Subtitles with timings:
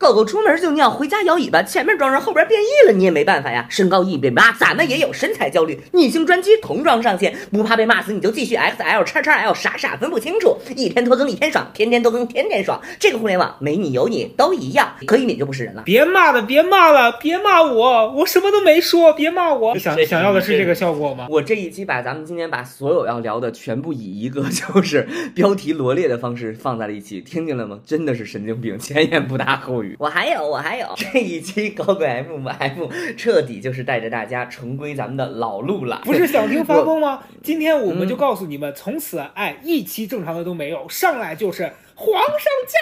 [0.00, 3.66] 狗狗出门就尿，回家摇尾巴，前面装上，后边变异了，你也没办法呀。
[3.68, 5.78] 身高一米八，咱们也有身材焦虑。
[5.92, 10.56] 女性专区童装上线，不怕被骂死，你就继续 XL、叉叉 L，傻傻分不清楚。
[10.74, 12.80] 一天拖更一天爽，天天拖更天天爽。
[12.98, 15.82] 这个互联网没你有你都一样，可以你就不是人了。
[15.84, 19.76] 别骂了，别骂了，别骂我，我什么都没说，别骂我。
[19.76, 21.26] 想想要的是这个效果吗？
[21.28, 25.06] 我这一期把咱们今天把所有要聊的全部以一个就是
[25.36, 27.80] 标题罗列的方式放在了一起，听见了吗？
[27.84, 29.89] 真的是神经病，前言不搭后语。
[29.98, 36.02] 我还有，我还有 这一期高贵 M M 彻底就是带着大家重归咱们的老路了。
[36.04, 37.22] 不是想听发疯吗？
[37.42, 42.78] 今天我们就告诉你们，从此哎一期正常的都没有，上来就是皇上驾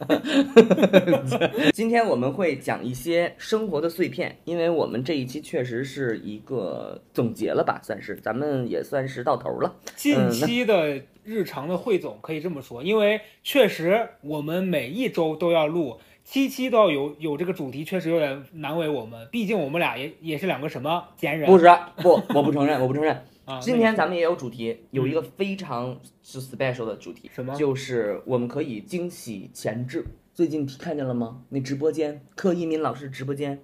[0.00, 1.68] 崩啦！
[1.74, 9.76] 今天我们会讲一些生活的碎片，因为我们这一期确实是一个总结了吧，算是咱们也算是到头了。
[9.94, 15.98] 近期的日常的汇总可以这么说，因为确实我们每一周都要录。
[16.24, 19.28] 七期都要有有这个主题，确实有点难为我们。
[19.30, 21.46] 毕竟我们俩也也是两个什么闲人。
[21.46, 23.22] 不是，不，我不承认，我不承认。
[23.44, 27.54] 啊，今天咱们也有主题，有一个非常是 special 的主题，什么？
[27.54, 30.04] 就是我们可以惊喜前置。
[30.32, 31.42] 最近看见了吗？
[31.50, 33.60] 那直播间，柯一民老师直播间，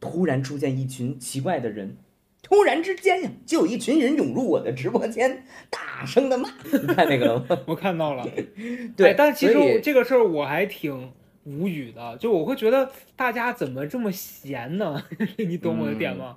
[0.00, 1.96] 突然出现一群奇怪的人，
[2.42, 6.48] 突然之间呀，就有一群人涌入我的直播间，大声的骂。
[6.70, 7.58] 你看那个了吗？
[7.66, 8.24] 我看到了。
[8.96, 11.12] 对，哎但其实这个事儿我还挺
[11.42, 15.02] 无语的，就我会觉得大家怎么这么闲呢？
[15.36, 16.36] 你懂我的点吗？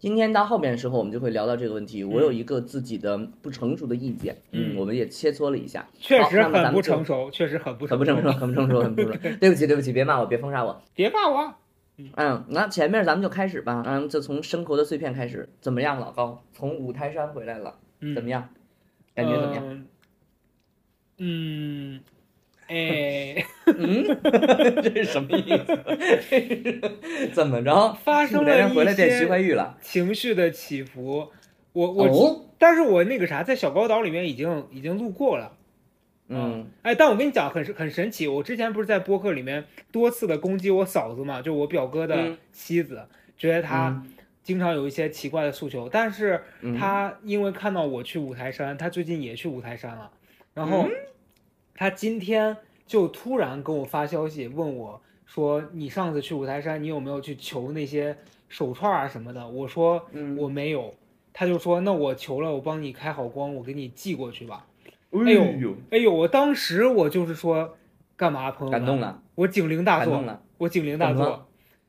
[0.00, 2.02] 今天到后面的时候，我们就会聊到这个问题。
[2.02, 9.18] 我有一个自己的不成熟的意见，嗯我们也切磋了一下，确实很不成熟，确实很不很不成熟，很不成熟，很不成熟。
[9.38, 10.82] 对不起，对不起，别骂我，别封杀我。
[10.94, 11.54] 别骂我。
[12.16, 15.50] 嗯，那前面咱们就开始吧，嗯，就从生活的碎片开始。
[15.60, 16.42] 怎么样，老高？
[16.54, 18.48] 从五台山回来了，嗯，怎么样？
[19.14, 19.84] 感觉怎么样？
[21.18, 22.00] 嗯？
[22.70, 24.06] 嗯，哎，嗯，
[24.80, 27.30] 这是什么意思？
[27.34, 27.92] 怎么着？
[28.04, 29.76] 发生了一回来见徐怀些钰了？
[29.82, 31.28] 情绪的起伏。
[31.72, 35.56] 我我，哦，但是我那个啥，在小高岛里面已经已经路过了。
[36.28, 38.28] 嗯哎，但我跟你讲，很很神奇。
[38.28, 43.02] 我之前不是在播客里面多次的攻击我嫂子嘛，就我表哥的嗯妻子，
[43.36, 44.00] 觉得她
[44.44, 45.88] 经常有一些奇怪的诉求。
[45.88, 50.10] 但是嗯，她因为看到我去五台山，她最近也去五台山了，
[50.54, 50.88] 然后
[51.80, 52.54] 嗯她今天
[52.86, 58.14] 就突然跟我发消息问我说：“你上次去五台山，你有没有去求那些
[58.50, 60.94] 手串啊什么的？”我说嗯，我没有。
[61.32, 64.66] 他就说：“那我求了，我帮你开好光，我给你寄过去吧。”
[65.10, 67.76] 哎哎呦呦，哎呦，我当时我就是说，
[68.14, 68.78] 干嘛，朋友们？
[68.78, 70.42] 感动了，我警铃大作，了。
[70.58, 71.48] 我警铃大作。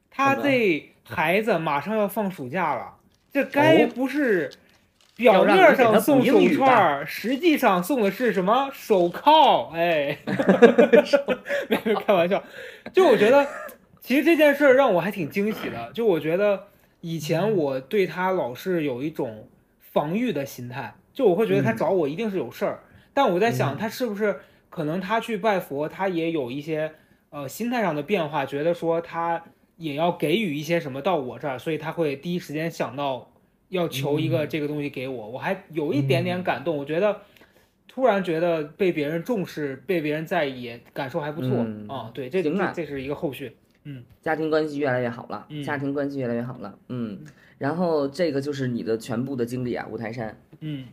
[0.09, 2.95] 他这孩子马上要放暑假了，
[3.29, 4.49] 这该哦不是
[5.21, 9.71] 表面上送手串儿，实际上送的是什么手铐？
[9.73, 10.17] 哎
[11.69, 12.43] 没有开玩笑。
[12.93, 13.47] 就我觉得，
[14.01, 15.91] 其实这件事儿让我还挺惊喜的。
[15.93, 16.67] 就我觉得
[17.01, 19.47] 以前我对他老是有一种
[19.79, 22.83] 防御的心态，就我会觉得他嗯找我一定是有事儿。
[23.13, 24.39] 但我在想，嗯他是不是
[24.69, 26.93] 可能他去拜佛，他也有一些
[27.29, 29.43] 呃心态上的变化，觉得说他
[29.77, 33.30] 也要给予一些什么到我这儿，所以他会第一时间想到
[33.71, 37.21] 要求一个嗯这个东西给我，我还有一点点感动，我觉得。
[37.93, 43.57] 突然觉得被别人重视、被别人在意，感受还不错嗯啊、对，这这这是一个后续。
[43.83, 47.19] 嗯家庭关系越来越好了，嗯家庭关系越来越好了，嗯，
[47.57, 50.85] 然后这个就是你的全部的经历啊，五台山嗯，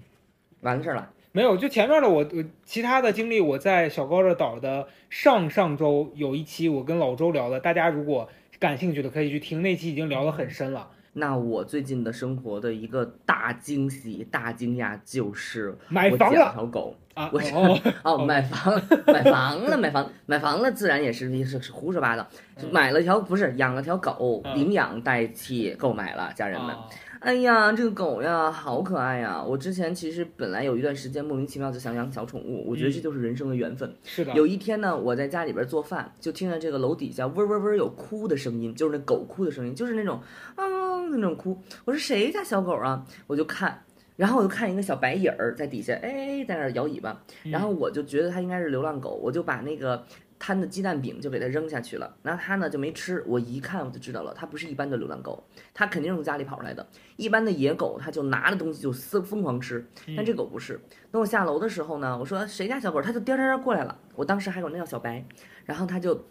[0.62, 8.28] 完事儿了，没有，就前面的我我其他的经历，我在小高这岛的上上周有一期我跟老周聊的，大家如果
[8.58, 10.90] 感兴趣的可以去听，那期已经聊得很深了。
[11.18, 17.28] 那我最近的生活的一个大惊喜、大惊讶就是买房了条狗啊！
[17.32, 22.26] 我哦， 哦，买房，买房了，买房，买房了，自然也是是是胡说八道，
[22.62, 26.70] 嗯买了条不是养了条狗，嗯领养代替购买了，家人们。
[26.74, 26.86] 啊
[27.20, 29.42] 哎呀，这个狗呀，好可爱呀！
[29.42, 33.92] 我之前其实本来有一段时间莫名其妙就想养小宠物，我觉得这嗯就是人生的缘分。
[34.04, 40.20] 是的，有一天呢，我在家里边做饭，就听见这个楼底下嗡嗡嗡有哭的声音，就是那狗哭的声音，就是那种
[40.54, 40.64] 啊
[41.10, 41.58] 那种哭。
[41.84, 43.04] 我说谁家小狗啊？
[43.26, 43.82] 我就看，
[44.16, 50.04] 然后我就看一个小白影儿在底下，哎，在那儿摇尾巴，嗯然后我就觉得它应该是流浪狗，我就把那个
[50.38, 52.16] 摊的鸡蛋饼就给它扔下去了。
[52.22, 55.44] 那它呢就没吃，我一看我就知道了，它不是一般的流浪狗，
[55.74, 56.86] 它肯定是从家里跑出来的。
[57.16, 59.84] 一般的野狗，它就拿着东西就疯疯狂吃，
[60.16, 60.80] 但这狗不是。
[61.10, 63.98] 等我下楼的时候呢，我说谁家小狗，它就颠颠颠过来了。
[64.14, 65.24] 我当时还管它叫小白，
[65.64, 66.26] 然后它就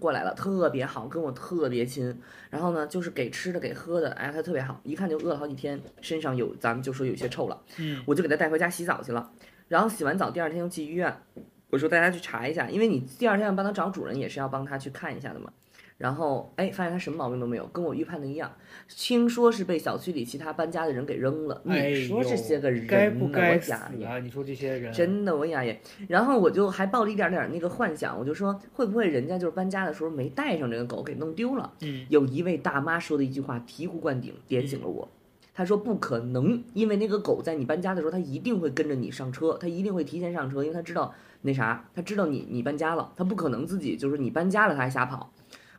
[0.00, 2.20] 过来了，特别好，跟我特别亲。
[2.50, 7.62] 然后呢，就是给吃的给喝的，哎，它特别好，一看就饿了好几天，身上有咱们就说有些臭了。
[7.78, 9.30] 嗯我就给它带回家洗澡去了。
[9.68, 11.16] 然后洗完澡，第二天又去医院，
[11.70, 15.52] 我说大家去查一下，因为你第二天要帮它找主人，也是要帮它去看一下的嘛。
[15.96, 18.52] 然后哎，发现它什么毛病都没有，跟我预判的一样。
[18.88, 21.62] 听说是被小区里其他搬家的人给扔了。
[21.68, 24.18] 哎你说这些个人呦，该不该死啊？
[24.18, 31.72] 你说这些人，真的，我呀也，然后我就还抱了一点点那个幻想，我就说会不会人家就是搬家的时候没带上这个狗给弄丢了？
[31.82, 35.08] 嗯，有一位大妈说的一句话醍醐灌顶，点醒了我。
[35.54, 45.30] 她说不可能，因为那个狗在你搬家的时候，它一定会跟着你上车，它一定会提前上车，因为它知道那啥，它知道你你搬家了，它不可能自己就是你搬家了它还瞎跑。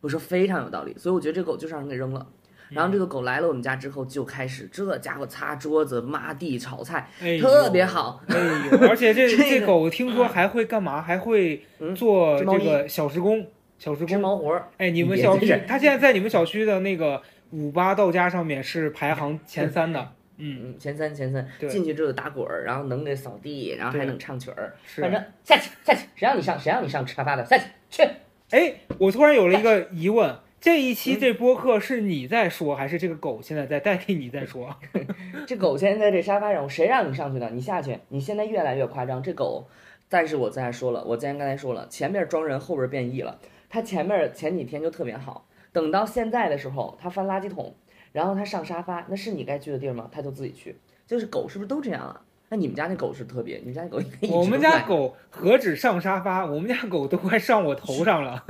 [0.01, 2.25] 我说非常有道理，所以我觉得这狗就是让人给扔了。
[2.69, 8.21] 然后这个狗来了我们家之后，就开始这家伙擦桌子、抹地、炒菜，哎特别好。
[8.27, 8.37] 哎
[8.71, 11.01] 呦，而且这 这狗听说还会干嘛？
[11.01, 13.45] 还会嗯做这个小时工，
[13.77, 14.21] 小时织工。
[14.21, 17.21] 毛活儿，哎，你们小区这，它现在在你们小区的那个
[17.51, 20.11] 五八到家上面是排行前三的。
[20.37, 28.03] 嗯，嗯，前三前三，进去之后打滚儿，然后能给扫地，然后还能唱曲儿，反正下去下去，谁让你上谁让你上沙发的，下去去。
[28.51, 34.75] 哎，我突然有了一个疑问，这一嗯期这播客是你在说，还是这个狗现在在代替你在说？
[35.47, 37.49] 这狗现在在这沙发上，谁让你上去的？
[37.51, 37.97] 你下去！
[38.09, 39.23] 你现在越来越夸张。
[39.23, 39.65] 这狗，
[40.09, 43.39] 但是我再说了，我之前刚才说了，前面装人，后边变异了。
[43.69, 47.75] 它前面前几天就特别好，等到现在的时候，它翻垃圾桶，
[48.13, 50.09] 然后它上沙发，那是你该去的地儿吗？
[50.09, 50.77] 它就自己去。
[51.05, 52.21] 就是狗是不是都这样啊？
[52.47, 53.99] 那你们家那狗是特别，你们家那狗
[54.31, 58.45] 我们家狗何止上沙发，我们家狗都快上我头上了，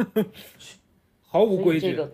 [1.26, 1.92] 毫无规矩。
[1.92, 2.12] 这个，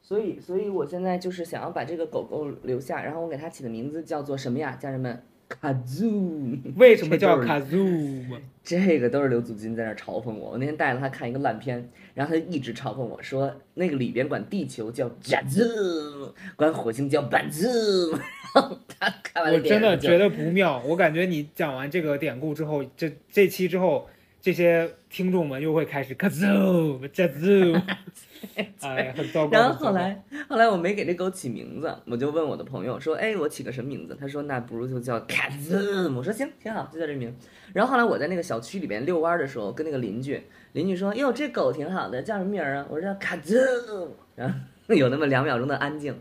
[0.00, 4.76] 所以所以我现在就是想要把这个狗狗留下，然后我给它起的名字叫做什么呀？
[4.76, 6.56] 家人们，卡祖。
[6.76, 8.38] 为什么叫 Kazoo？
[8.62, 10.52] 这个都是刘祖金在那嘲讽我。
[10.52, 18.10] 我那天带着他看一个烂片，然后他就一直嘲讽我说，那个里边管地球叫 jazz，管火星叫板子。
[18.54, 20.82] 然后他看完我真的觉得不妙。
[20.86, 24.08] 我感觉你讲完这个典故之后，这这期之后，
[24.40, 27.82] 这些听众们又会开始卡 zoo 卡 zoo，
[28.82, 29.50] 哎，很糟糕。
[29.50, 37.34] 然后后来，后来我没给这狗起名字，我就问我的朋友说：“哎，我起个什么名字？”他说：“那不如就叫卡兹。”我说：“行，挺好，就叫这名。”
[37.72, 40.42] 然后后来我在那个小区里边遛弯儿的时候，跟那个邻居，
[40.72, 44.56] 邻居说：“哟，这狗挺好的，叫什么名儿啊？”我说：“叫卡兹。”然后
[44.94, 46.14] 有那么两秒钟的安静。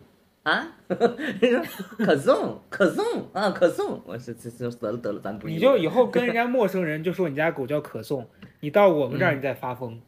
[0.43, 0.67] 啊，
[1.39, 8.27] 人说可颂可颂啊可颂，我是这这得了得了，咱不你就以后跟人家陌生人就说你家狗叫可颂，
[8.59, 10.01] 你到我们这儿你再发疯。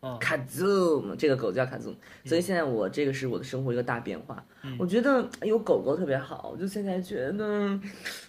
[0.00, 1.94] 啊、卡 zoom，这个狗叫卡 zoom，
[2.24, 4.42] 所以现在我这个是我的生活一个大变化。
[4.62, 7.78] 嗯我觉得有狗狗特别好，我就现在觉得，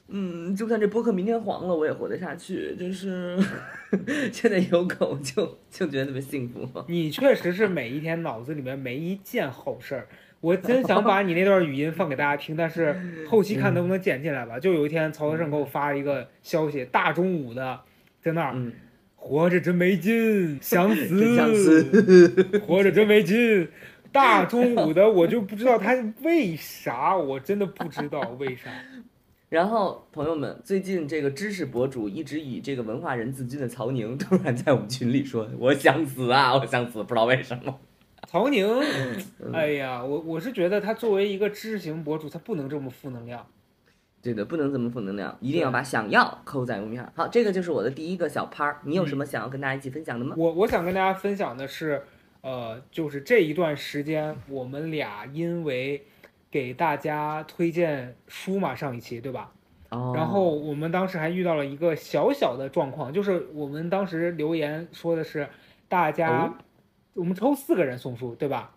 [0.08, 2.76] 嗯，就算这播客明天黄了，我也活得下去。
[2.76, 3.38] 就是
[4.32, 6.68] 现在有狗就就觉得特别幸福。
[6.88, 10.08] 你确实是每一天脑子里面没一件好事儿。
[10.40, 14.60] 我真想把你那段语音放给大家听，但是后期看能不能剪进来吧。
[14.60, 17.80] 就有一天曹德胜给我发了一个消息，大中午的
[18.22, 18.74] 在那儿嗯，
[19.24, 22.60] 活着真没劲，想死，想死。
[22.66, 23.68] 活着真没劲。
[24.12, 28.70] 大中午的，我就不知道他为啥，我真的不知道为啥。
[29.48, 37.80] 然后朋友们，最近这个知识博主一直以这个文化人自居的曹宁，突然在我们群里说：“我想死啊，我想死，不知道为什么。
[38.28, 38.68] 曹宁，
[39.54, 43.46] 哎呀，我我是觉得他作为一个知识型博主，他不能这么负能量。”
[44.22, 47.06] 对的，不能这么负能量，一定要把想要扣在后面。
[47.16, 48.80] 好，这个就是我的第一个小趴儿。
[48.84, 50.36] 你有什么想要跟大家一起分享的吗？
[50.38, 52.04] 我我想跟大家分享的是，
[52.42, 56.06] 呃，就是这一段时间，我们俩因为
[56.52, 59.52] 给大家推荐书嘛，上一期对吧？
[59.90, 65.48] 哦，然后我们当时还遇到了一个小小的状况，就是我们当时留言说的是
[65.90, 66.54] 大家，哦
[67.14, 68.74] 我们抽四个人送书，对吧？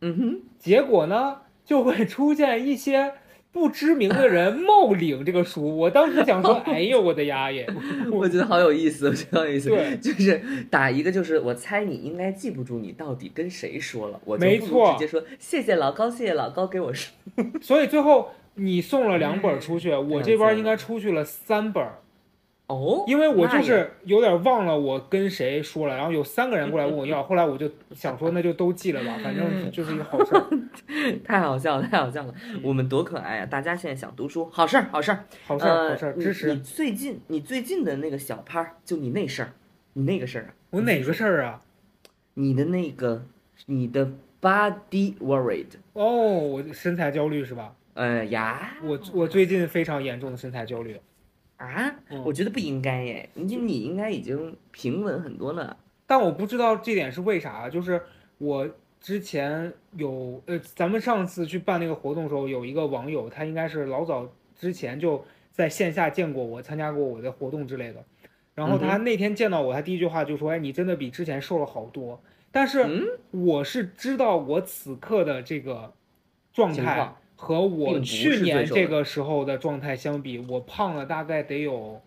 [0.00, 3.14] 嗯哼，结果呢，就会出现一些
[3.56, 5.64] 不知名的人冒领这个书。
[5.78, 7.66] 我当时想说，哎呦我的丫耶！
[8.12, 9.70] 我觉得好有意思，我觉得好有意思。
[9.70, 10.38] 对，就是
[10.70, 17.12] 打一个，就是我猜你应该记不住你到底跟谁说了，我没错直接说谢谢老高，谢谢老高给我书。
[17.62, 21.82] 所以最后你送了两本出去，我这边应该出去了三本。
[22.68, 30.44] 哦，因为我就是有点忘了我跟谁说了，然后有三个人过来问我要， 后来我就想说那就都寄了吧， 反正就是一个好事儿，
[31.24, 33.46] 太好笑了，太好笑了，我们多可爱啊！
[33.46, 36.60] 大家现在想读书，好事儿，好事儿，好事儿，呃好事儿，支持你。
[36.60, 39.52] 最近你最近的那个小趴儿，就你那事儿，
[39.92, 41.62] 你那个事儿啊，我哪个事儿啊？
[42.34, 43.24] 你的那个
[43.66, 44.10] 你的
[44.42, 47.72] body worried，哦，我身材焦虑是吧？
[47.94, 51.00] 呃呀我我最近非常严重的身材焦虑，
[51.56, 55.76] 啊，嗯我觉得不应该耶，你你应该已经平稳很多了。
[56.06, 58.02] 但我不知道这点是为啥，就是
[58.38, 58.68] 我
[59.00, 68.04] 之前有呃，咱们上次去办那个活动的时候，有一个网友，他应该是老早之前就在线下见过我，参加过我的活动之类的。
[68.54, 72.22] 然后嗯他那天见到我，他第一句话就说：“哎，你真的比之前瘦了好多。”
[72.52, 75.92] 但是嗯，我是知道我此刻的这个
[76.52, 82.00] 状态和我去年这个时候的状态相比，我胖了大概得有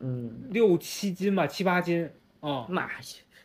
[0.00, 2.08] 嗯，六七斤吧，七八斤
[2.40, 2.64] 啊。
[2.68, 2.88] 妈呀，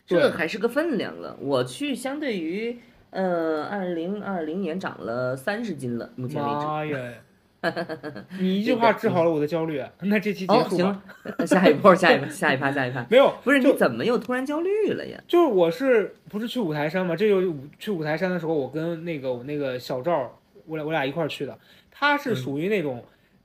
[0.05, 1.35] 这还是个分量了。
[1.41, 2.77] 我去，相对于
[3.09, 6.65] 呃二零二零年长了三十斤了，目前为止。
[6.65, 7.13] 妈呀！
[8.39, 10.77] 你一句话治好了我的焦虑，那这期结哦，束吧。
[10.77, 11.03] 行了，
[11.39, 13.05] 呃下一波，下一趴，下一趴，下一趴。
[13.09, 15.19] 没有，不是你怎么又突然焦虑了呀？
[15.27, 17.15] 就是我是不是去五台山嘛？
[17.15, 21.57] 这就去五台山的时候，我跟那个我那个小赵，我俩我俩一块儿去的。
[21.89, 23.03] 他是嗯属于那种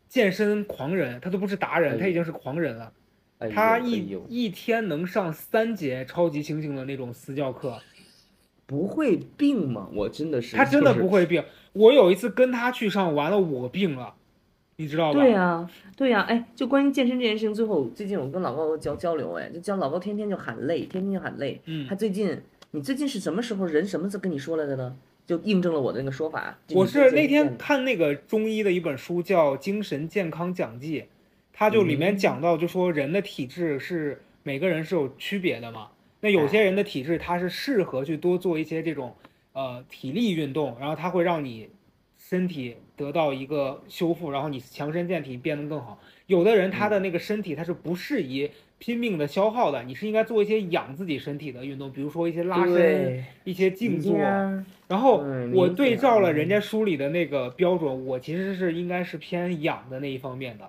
[0.09, 2.93] 健身狂人，他都不是达人，哎他已经是狂人了。
[3.52, 7.81] 他一呦一天能上三节超级猩猩的那种私教课，
[8.67, 9.88] 不会病吗？
[9.93, 11.43] 我真的是，他真的不会病。
[11.73, 14.14] 我有一次跟他去上，完了我病了，
[14.76, 15.19] 你知道吧？
[15.19, 21.61] 对呀、对呀、哎，就关于健身这件事情，最后最近我跟老高交交流，哎，就叫老高天天就喊累，天天就喊累。
[21.64, 24.97] 嗯他最近，你最近是什么时候人什么时候跟你说来的呢？
[25.26, 26.59] 就印证了我的那个说法。
[26.71, 31.00] 我是那天看那个中医的一本书，叫《精神健康讲记》，
[31.52, 35.88] 它就里面嗯讲到，就说人的体质是每个人是有区别的嘛。
[36.21, 39.14] 那有些人的体质，他是适合去多做一些这种
[39.52, 41.69] 呃体力运动，然后它会让你
[42.17, 46.00] 身体得到一个修复，然后你强身健体变得更好。
[46.26, 48.49] 有的人他的那个身体他是不适宜
[48.83, 54.19] 拼命的消耗的，你是应该做一些养自己身体的运动，比如说一些拉伸、一些静坐。
[54.89, 60.69] 然后嗯我对照了人家书里的那个标准，我其实是应该是偏养的那一方面的，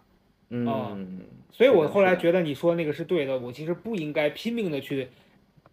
[0.49, 5.07] 嗯，所以我后来觉得你说那个是对的，我其实不应该拼命的去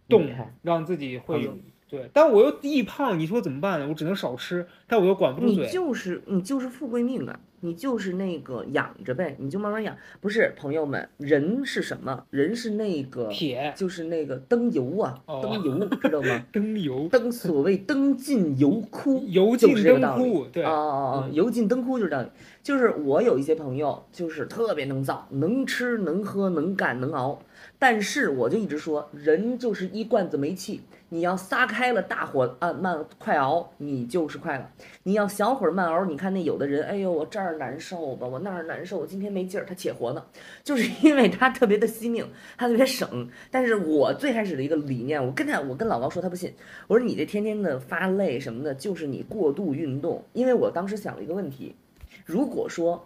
[0.09, 0.27] 动，
[0.63, 3.87] 让自己会有嗯对，但我又易胖，你说怎么办呢？
[3.89, 5.73] 我只能少吃，但我又管不住嘴你。
[5.73, 9.97] 就是你就是富贵命啊，你就是那个养着呗，你就慢慢养。
[10.21, 12.25] 不是朋友们，人是什么？
[12.31, 16.47] 人是那个铁就是那个灯油啊，哦灯油知道吗？
[16.53, 21.25] 灯油，灯所谓灯尽油枯，油尽就是这个道理灯枯，对啊，啊啊！
[21.27, 22.29] 嗯油尽灯枯就是道理。
[22.63, 27.43] 就是我有一些朋友，就是特别能造，能吃能喝能干能熬，
[27.79, 34.65] 但是我就一直说，人就是一罐子煤气，你要撒开了大火啊慢快熬，你就是快了；
[35.03, 40.25] 你要小火慢熬，你看那有的人，哎呦我这儿难受吧，我那儿难受，我今天没劲儿，他且活呢，
[40.63, 42.25] 就是因为他特别的惜命，
[42.57, 43.29] 他特别省。
[43.51, 46.55] 但是我最开始的一个理念，我跟他我跟老高说，他不信，
[46.87, 50.25] 我说你这天天的发累什么的，就是你过度运动。
[50.33, 51.75] 因为我当时想了一个问题，
[52.25, 53.05] 如果说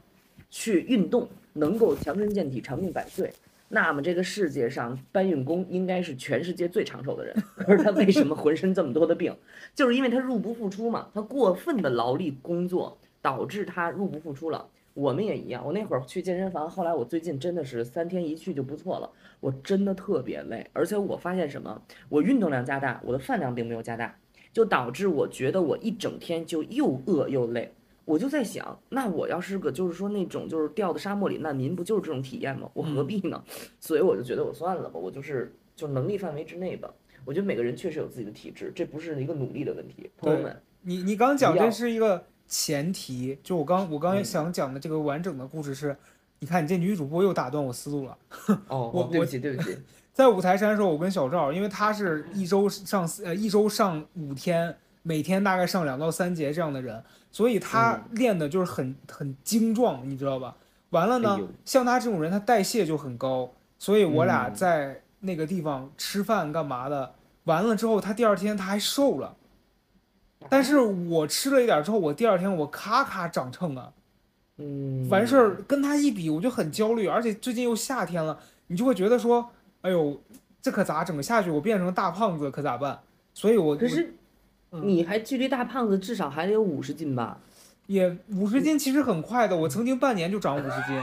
[0.50, 3.32] 去运动能够强身健体、长命百岁，
[3.68, 7.35] 那么这个世界上搬运工应该是全世界最长寿的人。
[7.56, 9.37] 可是他为什么浑身这么多的病？
[9.75, 14.68] 就是因为他入不敷出嘛，他过分的劳力工作导致他入不敷出了。
[14.92, 19.11] 我们也一样，我那会儿去健身房，后来我最近真的是三天一去就不错了。
[19.40, 21.83] 我真的特别累，而且我发现什么？
[22.09, 24.16] 我运动量加大，我的饭量并没有加大，
[24.52, 27.75] 就导致我觉得我一整天就又饿又累。
[28.04, 32.70] 我就在想，那我要是个就是说那种就是掉到沙漠里难民，不就是这种体验吗？
[32.75, 33.42] 我何必呢？
[33.80, 36.92] 所以我就觉得我算了吧，我就是就能力范围之内吧。
[37.25, 40.11] 我觉得每个人确实有自己的体质，这不是一个努力的问题。
[40.18, 45.96] 朋友们，你你刚讲这是一个前提，就我刚我刚想讲的这个完整的故事是，
[46.40, 48.18] 你看你这女主播又打断我思路了。
[48.68, 49.75] 哦，对不起，对不起，
[50.12, 57.02] 在五台山的时候，我跟小赵，因为他是一周上四呃一周上五天，每天大概上两到三节这样的人，
[57.35, 60.55] 所以他嗯练的就是很很精壮，你知道吧？
[60.91, 67.12] 完了呢，哎像他这种人，他代谢就很高，所以我俩嗯在那个地方吃饭干嘛的，
[67.43, 69.35] 完了之后，他第二天他还瘦了，
[70.49, 73.93] 但是我吃了一点之后，我第二天我咔咔长秤啊，
[74.59, 78.38] 嗯，完事儿跟他一比，我就很焦虑，而且最近又夏天了，
[78.69, 79.50] 你就会觉得说，
[79.81, 80.23] 哎呦，
[80.62, 81.50] 这可咋整下去？
[81.50, 83.00] 我变成大胖子可咋办？
[83.33, 84.14] 所以我，可是嗯
[84.83, 87.38] 你还距离大胖子至少还得有五十斤吧？
[87.87, 90.99] 也五十斤其实很快的，我曾经半年就长五十斤。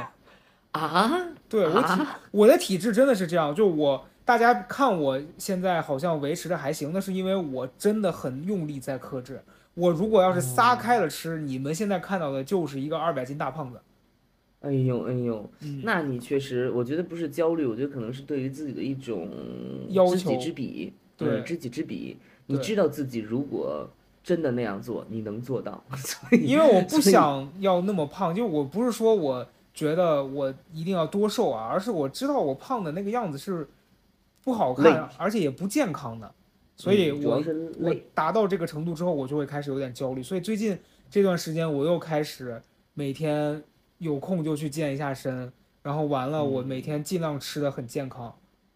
[0.71, 1.27] 啊？
[1.47, 2.19] 对我体啊？
[2.31, 9.41] 我的体质真的是这样，就我大家看我现在好像维持的还行，那是因为我真的很用力在克制。
[9.73, 13.79] 我如果要是撒开了吃，你们现在看到的就是一个二百斤大胖子。
[14.61, 19.29] 哎呦哎呦，嗯，那你确实，我觉得不是焦虑，我觉得可能是对于自己的一种
[19.89, 22.17] 要知己求知彼，对嗯知己知彼。
[22.51, 23.89] 你知道自己如果
[24.23, 25.83] 真的那样做，你能做到，
[26.31, 33.67] 因为我不想要那么胖，就我不是说我觉得我一定要多瘦啊，而是我知道我胖的那个样子是
[34.43, 36.31] 不好看，而且也不健康的，
[36.75, 37.43] 所以我
[37.79, 37.95] 我。
[38.13, 40.21] 达到这个程度之后，我就会开始有点焦虑。
[40.21, 40.77] 所以最近
[41.09, 42.61] 这段时间，我又开始
[42.93, 43.63] 每天
[43.97, 48.31] 有空就去健一下身，然后完了，我嗯每天尽量吃的很健康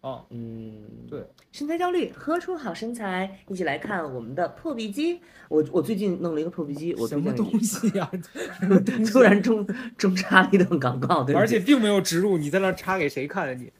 [0.06, 0.24] 啊。
[0.30, 0.72] 嗯，
[1.08, 5.20] 对，身材焦虑，喝出好身材，一起来看我们的破壁机。
[5.48, 9.04] 我我最近弄了一个破壁机，我什么东西呀、你。
[9.06, 13.72] 突然中中插了一段广告，对 而且并没有植入，你在那插给谁看啊你？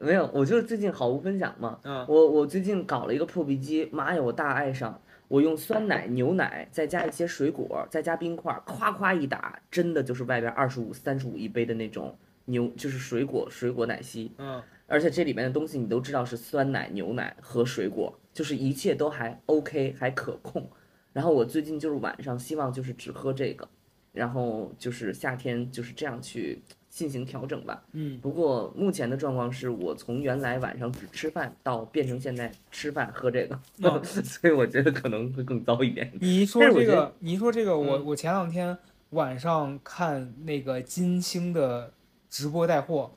[0.00, 1.78] 没有，我就是最近好物分享嘛。
[1.84, 5.00] 嗯，我我最近搞了一个破壁机，妈呀，我大爱上！
[5.28, 14.30] 我用酸奶、牛奶，再加一些水果，再加冰块，夸夸一打，真的就是外边二十五、三十五一杯的那种牛，就是水果水果奶昔。
[14.36, 14.62] 嗯，
[14.92, 20.68] 而且这里面的东西你都知道是酸奶、牛奶和水果，就是一切都还 OK，还可控。
[21.14, 23.66] 然后我最近就是晚上希望就是只喝这个，
[24.12, 27.82] 然后就是夏天就是这样去进行调整吧。
[27.92, 36.12] 嗯，不过目前的状况是我从原来晚上只吃饭到变成现在吃饭喝这个， 嗯所以我觉得可能会更糟一点。
[36.20, 38.76] 你一说这个，你一说这个，我嗯我前两天
[39.10, 41.92] 晚上看那个金星的
[42.28, 43.12] 直播带货，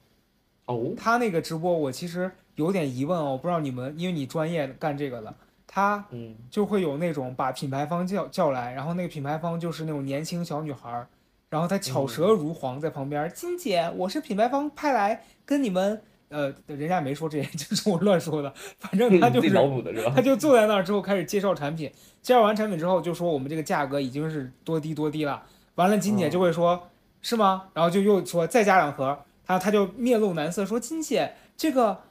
[0.65, 5.33] 哦，他那个直播我其实有点疑问哦，我不知道你们，因为你专业干这个的，
[5.67, 11.07] 他嗯就会有那种把品牌方叫叫来，然后那个品牌方就是那种年轻小女孩儿，
[11.49, 20.13] 然后她巧舌如簧在旁边儿，金姐，我是品牌方派来跟你们，呃，人家没说这些，就是我乱说的，反正他就是自己脑补的是吧？
[20.15, 21.91] 他就坐在那儿之后开始介绍产品，
[22.21, 25.43] 介绍完产品之后就说我们这个价格已经是多低多低了。
[25.75, 26.89] 完了，金姐就会说，
[27.21, 27.65] 是吗？
[27.73, 32.01] 然后就又说再加两盒，他他就面露难色说金姐这个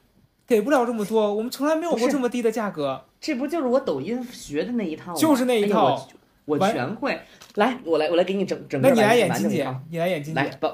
[0.47, 3.05] 给不了这么多，我们从来没有过这么低的价格。
[3.19, 5.17] 这不就是我抖音学的那一套吗？
[5.17, 6.07] 就是那一套哎
[6.45, 7.19] 我我全会。
[7.55, 10.67] 来，我来，我来给你整整个那你来演金姐你来演金来姐，不，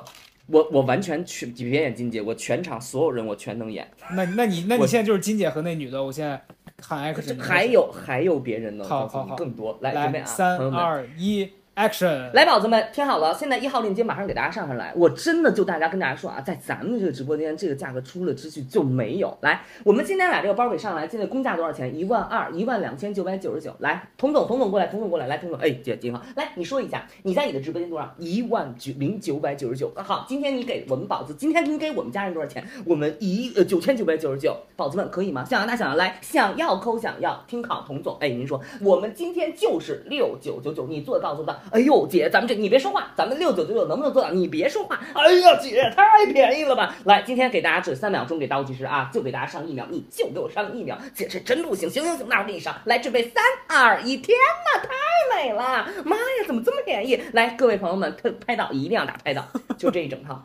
[0.48, 3.90] 我我完全去，你别演金姐，我全场所有人我全能演。
[4.12, 6.42] 那那你那你现在就是金姐和那女的，我现在
[6.82, 9.78] 喊 action，还有还有别人呢，好好好更多。
[9.80, 10.70] 来，准备来啊，三。
[10.72, 14.92] 二一 action，来，宝子们，听好了，现在一号链接马上给大家上上来。
[14.94, 19.36] 我真的就大家跟大家说啊，在咱们这个直播间，这个价格出了之去就没有。
[19.40, 21.98] 来，我们今天把这个包给上来，现在公价多少钱？
[21.98, 23.74] 一万二，一万两千九百九十九。
[23.80, 28.14] 来，童总，童总过来，童总过来，来，童总，哎，姐姐好，来，你说一下，你在你的直播间多少？
[28.18, 29.90] 一万九零九百九十九。
[29.96, 32.62] 好，今天你给我们宝子，今天你给我们家人多少钱？
[32.86, 34.54] 我们一呃九千九百九十九。
[34.76, 35.46] 宝子们可以吗？
[35.46, 41.58] 想要大想要来，想要扣想要，听好，童总，哎，您说我们今天就是六九九九，你做得到做不到？
[41.70, 44.32] 哎呦，姐，咱们这你别说话，咱们六九九九能不能做到？
[44.32, 45.00] 你别说话。
[45.14, 46.96] 哎呀，姐，太便宜了吧！
[47.06, 54.38] 来，今天给大家只三秒钟给倒计时啊，就给大家上一秒，你就给我上一秒，姐这真不行，行行行，那我给你上，来，准备三二一，天
[54.74, 54.90] 哪，太
[55.36, 55.88] 美了！
[56.04, 57.22] 妈呀，怎么这么便宜？
[57.34, 59.46] 来，各位朋友们，拍拍到一定要打拍到，
[59.78, 60.44] 就这一整套。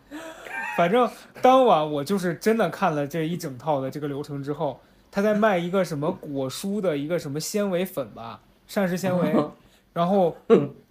[0.76, 1.08] 反正
[1.40, 9.34] 当晚我就是真的看了这一整套的这个流程之后，他在卖一个什么果蔬的一个什么纤维粉吧，膳食纤维，
[9.94, 10.36] 然后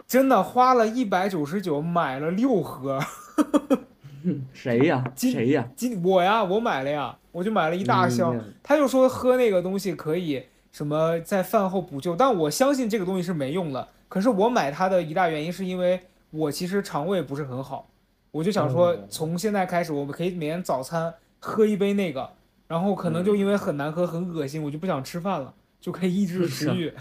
[0.06, 3.00] 真的花了一百九十九买了六盒。
[4.52, 5.04] 谁呀？
[5.14, 5.68] 今谁呀？
[5.76, 8.36] 今我呀，我买了呀，我就买了一大箱。
[8.36, 13.88] 嗯他就说喝那个东西可以什么在饭后补救，但我相信这个东西是没用的。
[14.08, 17.88] 可是我买它的一大原因是因为我其实肠胃不是很好，
[18.32, 22.30] 我就想说哦从现在开始我们可以每天早餐喝一杯那个，
[22.66, 25.54] 然后可能就因为很难喝很恶心，我就不想吃饭了，
[25.86, 26.92] 就可以抑制食欲，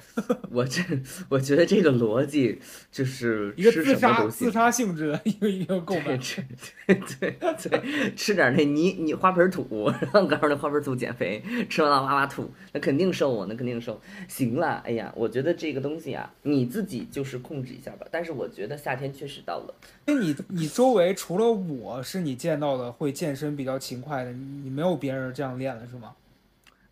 [0.51, 0.79] 我这
[1.27, 4.51] 我觉得这个逻辑就是一个吃自杀什么都行自。
[4.51, 6.17] 杀性质的 一个一个购买对。
[6.19, 6.45] 吃
[6.85, 13.99] 对对对，吃点那泥泥花盆土，然后告诉那花盆土减肥，吃完了哇哇吐，那肯定瘦啊，那肯定瘦。
[14.27, 18.05] 行了，哎呀，我觉得这个东西啊，你自己就是控制一下吧。
[18.11, 19.73] 但是我觉得夏天确实到了，
[20.05, 26.11] 那你你周围除了我是你见到的会健身比较勤快的，你你没有别人这样练了是吗？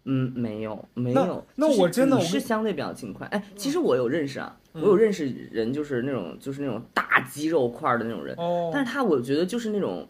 [0.06, 1.24] 嗯，没有没有。
[1.24, 3.26] 就是那我真的你我是相对比较勤快。
[3.28, 8.36] 哎，其实我有认识啊，嗯我有认识人，就是那种就是那种大肌肉块儿的那种人。
[8.38, 10.08] 哦，但是他我觉得就是那种，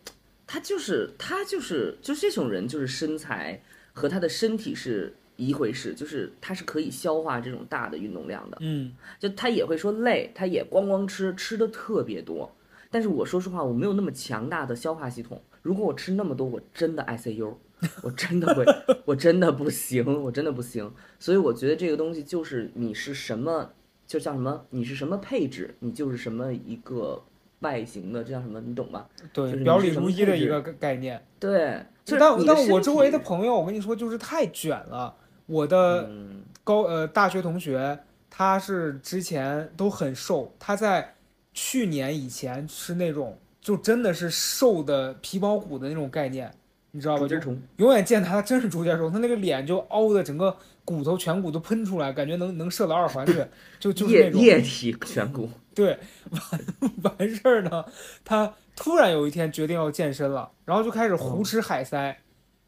[0.48, 3.62] 他就是他就是就是这种人，就是身材
[3.94, 12.52] 和他的身体是一回事，就是他是可以消化这种大的运动量的，嗯就他也会说累，他也光光吃吃的特别多。
[12.90, 15.42] 但是我说实话，我没有那么强大的消化系统。
[15.64, 17.54] 如果我吃那么多，我真的 ICU，
[18.02, 18.66] 我真的会，
[19.06, 20.92] 我真的不行，我真的不行。
[21.20, 23.72] 所以我觉得这个东西就是你是什么，
[24.06, 27.24] 就像什么，你是什么配置，你就是什么一个
[27.60, 29.06] 外形的，这叫什么，你懂吗？
[29.32, 31.26] 对，就是你表里如一的一个概概念。
[31.40, 35.16] 对，就是但但我周围的朋友，我跟你说，就是太卷了。
[35.46, 41.16] 我的嗯高呃大学同学，他是之前都很瘦，他在
[41.54, 46.50] 去年以前是那种就真的是瘦的皮包骨的那种概念，
[46.96, 47.28] 你知道吧？
[47.28, 53.44] 虫，永远见他真是竹节虫，他那个脸就凹的整个骨头颧骨都喷出来，感觉能能射到二环去，
[53.80, 54.40] 就就是液那种。
[54.40, 55.98] 液体颧骨， 对，
[56.30, 57.84] 完完事儿呢，
[58.24, 62.16] 他突然有一天决定要健身了，然后就开始胡吃海塞，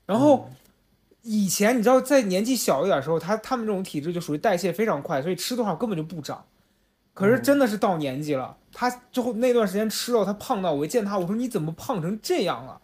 [0.07, 0.49] 然后
[1.21, 6.43] 以前你知道在年纪小一点的时候，他他们这种体质就属于代谢非常快，所以吃多少根本就不长。
[7.13, 12.81] 可是真的是到年纪了，他最后那段时间吃到他胖到，我一见他我说你怎么胖成这样了？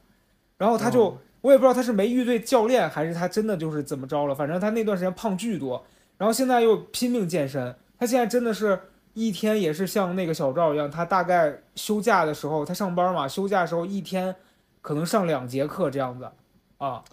[0.60, 5.84] 然后他就、哦我也不知道他是没遇对教练还是他真的就是怎么着了，反正他那段时间胖巨多，
[6.18, 8.80] 然后现在又拼命健身，他现在真的是
[9.14, 14.36] 一天也是像那个小赵一样，他大概休假的时候，他上班嘛，休假的时候一天
[14.82, 16.30] 可能上两节课这样子
[16.78, 17.04] 啊，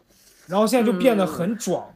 [0.46, 1.94] 然后现在就变得很壮。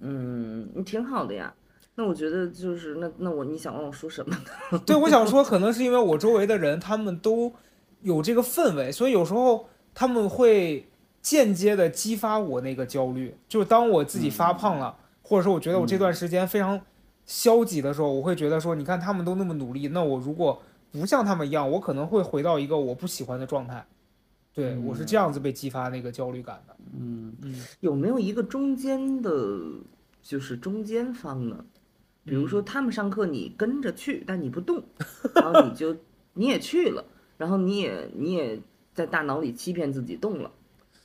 [0.00, 1.54] 嗯，你挺好的呀。
[1.94, 4.34] 那我觉得就是那那我你想让我说什么
[4.70, 4.78] 呢？
[4.86, 7.52] 对，我想说，可能是因为我周围的人他们都
[8.00, 10.86] 有这个氛围，所以有时候他们会
[11.20, 13.34] 间接的激发我那个焦虑。
[13.48, 16.80] 就是当我自己发胖了，或者说我觉得我这段时间非常
[17.24, 23.86] 消极的时候，我会觉得说，你看他们都那么努力，那我如果不像他们一样，我可能会回到一个我不喜欢的状态。
[24.54, 26.76] 对我是这样子被激发那个焦虑感的。
[26.94, 29.30] 嗯，嗯，有没有一个中间的，
[30.22, 31.64] 就是中间方呢？
[32.24, 34.82] 比如说他们上课你跟着去，但你不动，
[35.34, 35.96] 然后你就
[36.34, 37.02] 你也去了，
[37.38, 38.60] 然后你也你也
[38.94, 40.50] 在大脑里欺骗自己动了，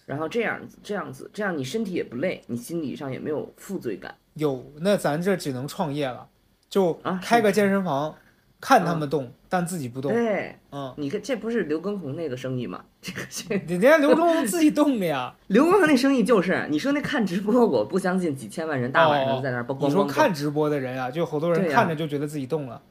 [0.06, 4.16] 然后这样子这样子这样你身体也不累，你心理上也没有负罪感。
[4.34, 6.28] 有，那咱这只能创业了，
[6.70, 8.16] 就啊开个健身房，
[8.62, 10.12] 看他们动，但自己不动。
[10.12, 12.84] 对，嗯，你看这不是刘畊宏那个生意吗？
[13.02, 15.34] 这个这个人家刘畊宏自己动的呀。
[15.48, 22.82] 刘畊宏那生意就是你说那看直播，我不相信几千万人大晚上在那儿咣咣咣哦你说看直播的人啊，就好多人看着就觉得自己动了。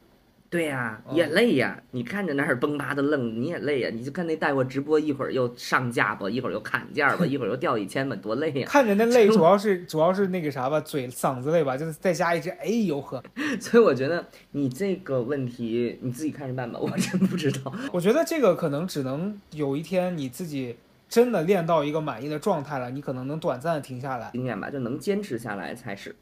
[0.49, 1.83] 对呀、哦也累呀。
[1.91, 3.91] 你看着那儿崩吧的愣，你也累呀。
[3.93, 8.67] 你就看那带货直播，一会儿又上架吧，一会儿又砍价吧， 一会儿又掉一千吧，多累呀。
[8.69, 13.23] 看着那累，主要是主要是那个啥吧，嘴嗓子累吧，就是再加一只哎呦呵。
[13.61, 17.73] 所以我觉得你这个问题你自己看着办吧，我真不知道。
[17.93, 20.77] 我觉得这个可能只能有一天你自己
[21.09, 24.31] 真的练到一个满意的状态了，你可能能短暂的停下来。
[24.33, 26.15] 经验吧，就能坚持下来才是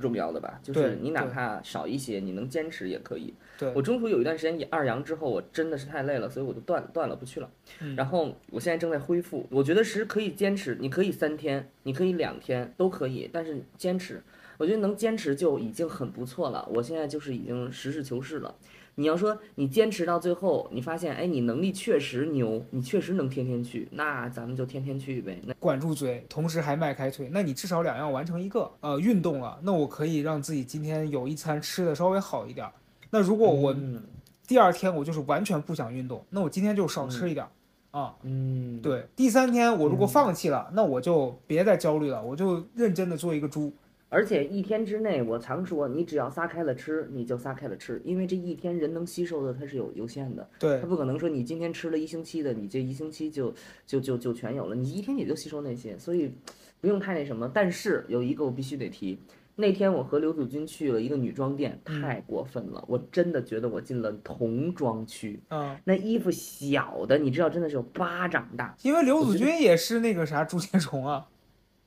[0.00, 0.58] 重要的吧。
[0.62, 3.34] 就是你哪怕少一些，你能坚持也可以。
[3.62, 7.48] 对我中途有一段时间二阳之后，我真的是太累了，所以我就断断了不去了。
[7.80, 14.22] 嗯然后我现在正在恢复，我觉得是可以坚持，你可以三天，你可以两天都可以，但是坚持，
[14.58, 16.68] 我觉得能坚持就已经很不错了。
[16.74, 18.54] 我现在就是已经实事求是了。
[18.96, 25.40] 你要说你坚持到最后，你发现哎你能力确实牛，你确实能天天去，那咱们就天天去呗。
[25.46, 28.70] 那管住嘴，同时还迈开腿，那你至少两样完成一个。
[28.80, 32.72] 呃，运动了，那我可以让自己今天有一餐吃的稍微好一点儿。
[33.12, 34.02] 那如果我嗯
[34.48, 37.50] 第二天我就是完全不想运动，那我今天就少吃一点儿。
[37.92, 43.70] 啊，嗯，对，第三天我如果放弃了，那我就别再焦虑了，我就认真的做一个猪。
[44.08, 53.54] 而且一天之内，我常说，你只要撒开了吃，你就撒开了吃，因为这一天人能吸收的它是有有限的，对它，不可能说你今天吃了一星期的，你这一星期就
[53.86, 56.34] 就就就全有了，你一天也就吸收那些，所以
[56.80, 57.50] 不用太那什么。
[57.52, 59.18] 但是有一个我必须得提，
[59.56, 71.26] 那天我和刘祖军去了一个女装店，嗯太过分了，我真的觉得我进了童装区，嗯，那衣服小的，你知道真的是有巴掌大，因为刘祖军也是那个啥竹节虫啊。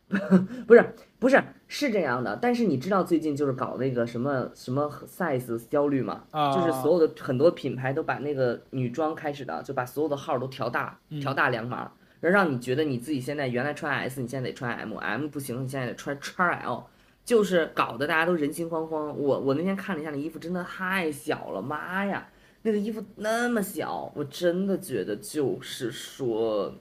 [0.67, 16.83] 不是不是是这样的，但是你知道最近就是搞那个什么什么 size 焦虑嘛，啊就是所有的很多品牌都把那个女装开始的就把所有的号都调大，嗯调大两码，然后让你觉得你自己现在原来穿 S，你现在得穿 M，M 不行，你现在得穿 XL，
[17.25, 19.11] 就是搞得大家都人心惶惶。
[19.11, 22.29] 我我那天看了一下那衣服，真的太小了，妈呀！
[22.61, 26.73] 那个衣服那么小，我真的觉得就是说，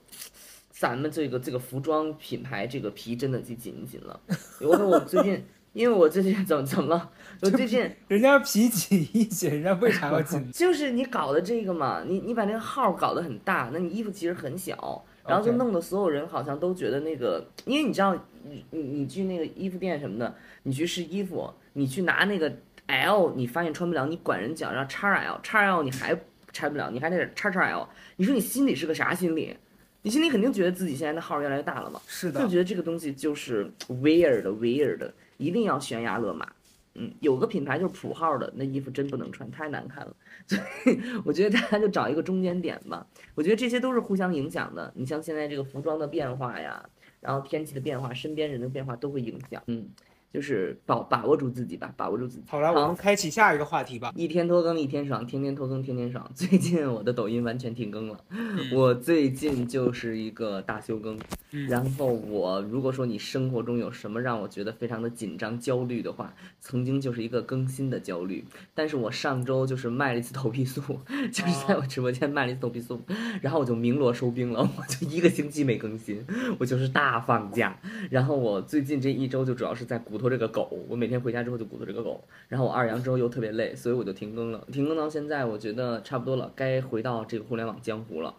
[0.71, 4.19] 咱们这个这个服装品牌这个皮真的就紧紧了。
[4.61, 7.11] 我说我最近， 因为我最近怎么怎么了？
[7.41, 10.49] 我最近 人家皮紧一紧，人家为啥要紧？
[10.51, 22.51] 就是你搞的这个嘛，你你把那个号搞得很大，那你衣服其实很小，然后就弄得所有人好像都觉得那个，因为你知道，你你你去那个衣服店什么的，你去试衣服，你去拿那个
[22.87, 26.15] L，你发现穿不了，你管人讲，然后 XL XL 你还
[26.53, 29.55] 拆不了，你还得 XXL，你说你心里是个啥心理？
[30.03, 31.99] 你心里肯定觉得自己现在的号越来越大了嘛？
[32.05, 36.47] 是的，就觉得这个东西就是 weird weird，一定要悬崖勒马。
[36.95, 40.15] 嗯，有个品牌就是普号的，那衣服真不能穿，太难看了。
[40.47, 43.05] 所以我觉得大家就找一个中间点吧。
[43.35, 44.91] 我觉得这些都是互相影响的。
[44.95, 49.61] 你像现在这个服装的变化呀，然后天气的变化，身边人的变化都会影响。
[49.67, 49.89] 嗯，
[50.35, 52.43] 就是把把握住自己吧，把握住自己。
[52.45, 54.11] 好了，我们开启下一个话题吧。
[54.15, 56.29] 一天拖更一天爽，天天拖更天天爽。
[56.35, 61.17] 最近我的抖音完全停更了，嗯 我最近就是一个大休更。
[61.17, 68.43] 嗯然后我如果说你生活中有什么让我觉得非常的紧张焦虑的话，曾经就是一个更新的焦虑。
[68.73, 70.81] 但是我上周就是卖了一次头皮素，
[71.31, 72.99] 就是在我直播间卖了一次头皮素，
[73.41, 76.25] 然后我就鸣锣收兵了，我就一个星期没更新，
[76.59, 77.79] 我就是大放假。
[78.09, 82.23] 然后我最近这一周就主要是在骨头这个狗，我每天回家之后就骨头这个狗。
[82.47, 84.67] 然后我二阳之后又特别累，所以我就停更了。
[84.71, 88.33] 停更到现在，我觉得差不多了，该回到这个互联网江湖了。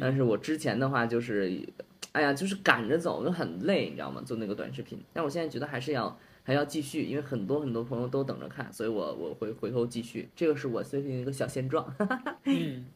[0.00, 1.58] 但是我之前的话就是，
[2.12, 4.22] 哎呀，就是赶着走，就很累，你知道吗？
[4.24, 4.98] 做那个短视频。
[5.12, 10.28] 但我现在觉得还是要还要继续，因为很多很多朋友都等着看，所以我我会回头继续。
[10.36, 11.94] 这个是我最近一个小现状。
[12.44, 12.86] 嗯，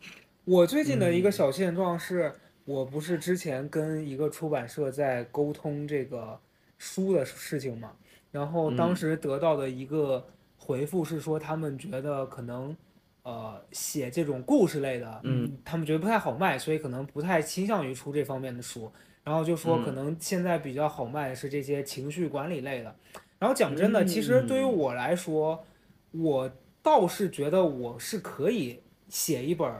[0.44, 2.32] 我最近的一个小现状是，
[2.64, 6.38] 我不是之前跟一个出版社在沟通这个
[6.78, 7.92] 书的事情嘛，
[8.32, 12.76] 然后当时得到的一个回复是说，他们觉得可能。
[13.24, 18.90] 呃，写这种故事类的，嗯，他们觉得不太好卖，所以可能不太倾向于出这方面的书。
[19.22, 22.92] 然后就说，可能现在比较好卖的是这些情绪管理类的。
[23.38, 25.64] 然后讲真的，其实对于我来说，
[26.10, 26.50] 我
[26.82, 29.72] 倒是觉得我是可以写一本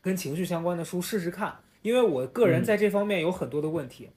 [0.00, 4.10] 跟情绪相关的书试试看，因为我个人在这方面有很多的问题，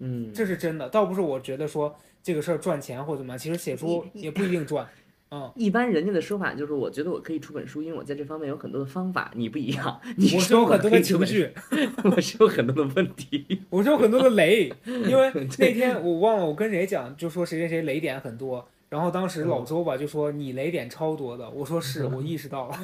[0.00, 0.86] 嗯，这是真的。
[0.90, 4.84] 倒不是我觉得说这个事儿赚钱或怎么样，其实写书也不一定赚。
[5.30, 9.30] 嗯，一般人家的说法就是，我觉得我可以出本书，因为我在这方面有很多的方法。
[9.36, 11.50] 你不一样，你我是有很多的情绪，绪，
[12.02, 14.72] 我是有很多的问题， 我是有很多的雷。
[14.84, 18.68] 因为 那天我忘了我跟谁讲，就说谁谁谁雷点很多。
[18.88, 22.76] 然后当时老周吧就说你雷点超多的，我说是我意识到了。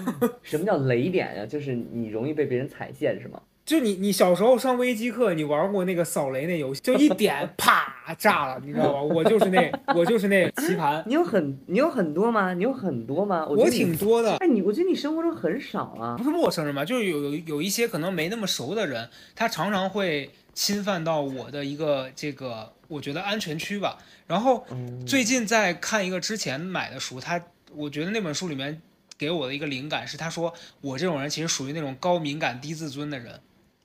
[0.43, 1.45] 什么叫雷点呀？
[1.45, 3.43] 就是你容易被别人踩线是吗？
[3.65, 9.01] 就你你小时候上微机课，你玩过那个扫雷那游戏， 就一点啪炸了，你知道吧？
[9.03, 11.03] 我就是那我就是那棋盘。
[11.07, 12.53] 你有很你有很多吗？
[12.55, 13.47] 你有很多吗？
[13.49, 14.37] 我挺多的。
[14.39, 16.17] 哎，你我觉得你生活中很少啊。
[16.19, 16.85] 不是陌生人吧？
[16.85, 23.97] 就是有有有一些可能没那么熟的人，他常常会侵犯到我的一个这个我觉得安全区吧。
[24.27, 24.67] 然后
[25.07, 27.41] 最近在看一个之前买的书，他
[27.75, 28.83] 我觉得那本书里面
[29.17, 33.39] 给我的一个灵感是，他说我这种人其实属于那种高敏感低自尊的人。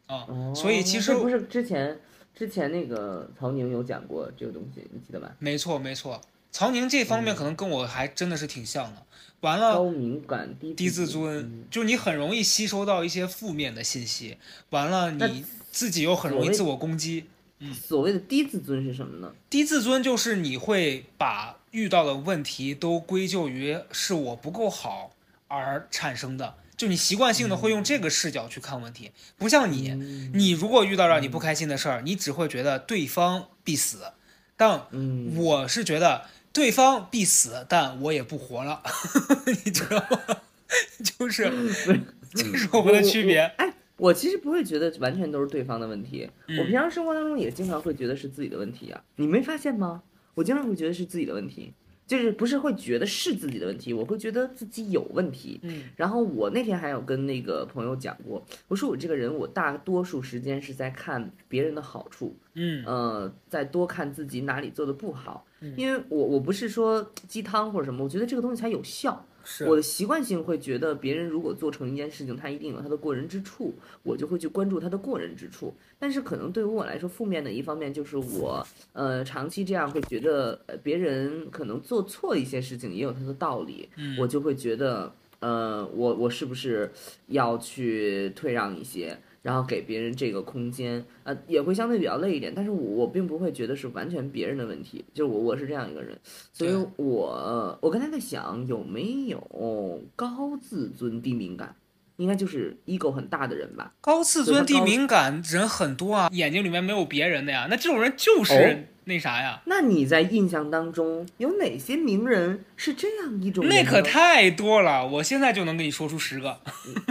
[0.07, 1.99] 啊、哦，所以其实不是之前
[2.33, 5.31] 之前那个曹宁有讲过这个东西，你记得吧？
[5.39, 9.03] 没错没错，曹宁这方面可能跟我还真的是挺像的。
[9.41, 14.37] 完了，高敏感低低自尊，嗯、就是你很容易吸收到一些负面的信息，
[14.71, 17.25] 完了你自己又很容易自我攻击。
[17.59, 19.31] 嗯，所谓的低自尊是什么呢？
[19.49, 25.11] 低自尊就是你会把遇到的问题都归咎于是我不够好
[25.47, 26.55] 而产生的。
[26.77, 34.13] 就你习惯性的会用这个视角去看问题，不像你，嗯你如果遇到让你不开心的事儿，你只会觉得对方必死。
[34.55, 38.81] 但嗯我是觉得对方必死，但我也不活了，
[39.65, 40.37] 你知道吗？
[41.17, 41.51] 就是
[42.33, 43.39] 这是我们的区别。
[43.57, 50.03] 哎，我其实不会觉得完全都是对方的问题，嗯我平常生活当中也经常会觉得是自己的问题啊，你没发现吗？
[50.35, 51.73] 我经常会觉得是自己的问题。
[52.07, 55.59] 就是不是会觉得是自己的问题，我会觉得自己有问题。
[55.61, 65.45] 嗯，然后我那天还有跟那个朋友讲过，我说我这个人，我大多数时间是在看别人的好处，嗯呃，再多看自己哪里做的不好。
[65.59, 69.25] 嗯因为我我不是说鸡汤或者什么，我觉得这个东西才有效。
[69.49, 75.73] 是我的习惯性会觉得别人如果做成一件事情，他一定有他的过人之处，我就会去关注他的过人之处。
[75.97, 86.91] 但是可能对于我来说，负面的一方面就是我，呃，长期这样会觉得，呃，别人可能做错一些事情也有他的道理，嗯我就会觉得，呃，我我是不是
[87.27, 89.17] 要去退让一些？
[89.47, 96.19] 然后给别人这个空间，呃，也会相对比较累一点，但是我我并不会觉得是完全别人的问题，就是我我是这样一个人，
[96.51, 101.73] 所以我我刚才在想有没有高自尊低敏感，
[102.17, 103.93] 应该就是 ego 很大的人吧？
[104.01, 108.75] 高自尊低敏感人很多啊，眼睛里面没有别人的呀，那这种人就是哦
[109.05, 109.61] 那啥呀。
[109.65, 113.73] 那你在印象当中有哪些名人是这样一种人？
[113.73, 116.59] 那可太多了，我现在就能给你说出十个。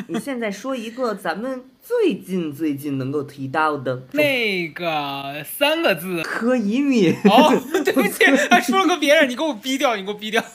[0.08, 7.14] 你现在说一个咱们最近最近能够提到的，那个三个字柯以敏。
[7.24, 10.44] 哦，对不起，还说了个别人，你给我逼掉，你给我逼掉。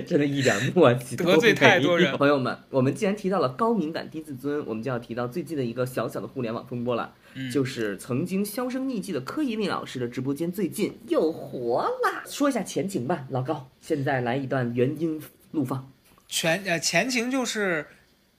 [0.06, 12.22] 真的一点默契得罪太多人朋友们，我们既然提到了高敏感低自尊，我们就要提到最近的一个小小的互联网风波了，嗯就是曾经销声匿迹的柯以敏老师的直播间最近又活了。
[12.26, 15.90] 说一下前情吧，老高，现在来一段原音录放。
[16.28, 17.86] 全呃前情就是，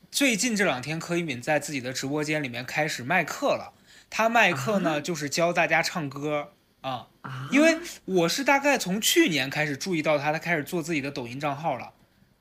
[0.10, 3.74] 最近这两天柯以敏在自己的直播间里面开始卖课了。
[4.10, 6.50] 他卖课呢，就是教大家唱歌。
[6.84, 11.92] 啊，啊，因为我是大概从去年开始注意到他，他开始做自己的抖音账号了。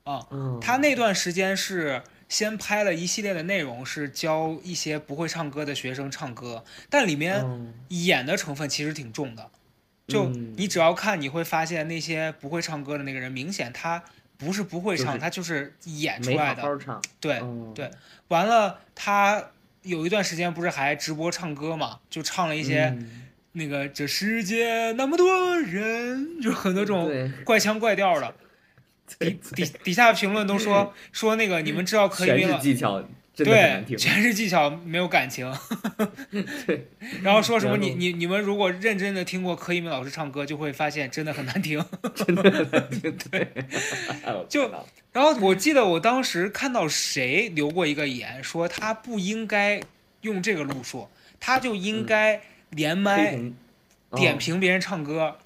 [0.03, 0.59] 啊，嗯。
[0.61, 7.73] 他那段时间是先拍了一系列的内容，是教一些不会唱歌的学生唱歌，但里面嗯。
[7.87, 9.49] 演的成分其实挺重的。
[10.07, 10.53] 就嗯。
[10.57, 14.03] 你只要看，你会发现那些不会唱歌的那个人，明显他
[14.37, 16.79] 不是不会唱，他就是演出来的。
[17.21, 17.71] 对，嗯。
[17.73, 17.89] 对。
[18.27, 19.51] 完了，他
[19.83, 23.22] 有一段时间不是还直播唱歌嘛，就唱了一些嗯
[23.53, 28.35] 那个这世界那么多人，就很多这种怪腔怪调的。
[29.19, 33.03] 底底底下评论都说 说那个你们知道柯以全是技巧，
[33.35, 33.97] 真的难对，听。
[33.97, 35.53] 全是技巧，没有感情。
[37.21, 41.83] 然后说什么你你你们如果认真的听过柯以敏老师唱歌，就会发现真的很难听。
[42.15, 43.15] 真的很难听。
[43.29, 43.47] 对，
[44.49, 44.71] 就
[45.11, 49.79] 然后我记得我当时看到谁留过一个言，说他不应该
[50.21, 51.07] 用这个路数，
[51.39, 52.41] 他就应该
[52.75, 53.31] 连麦
[54.11, 55.37] 点哦评别人唱歌。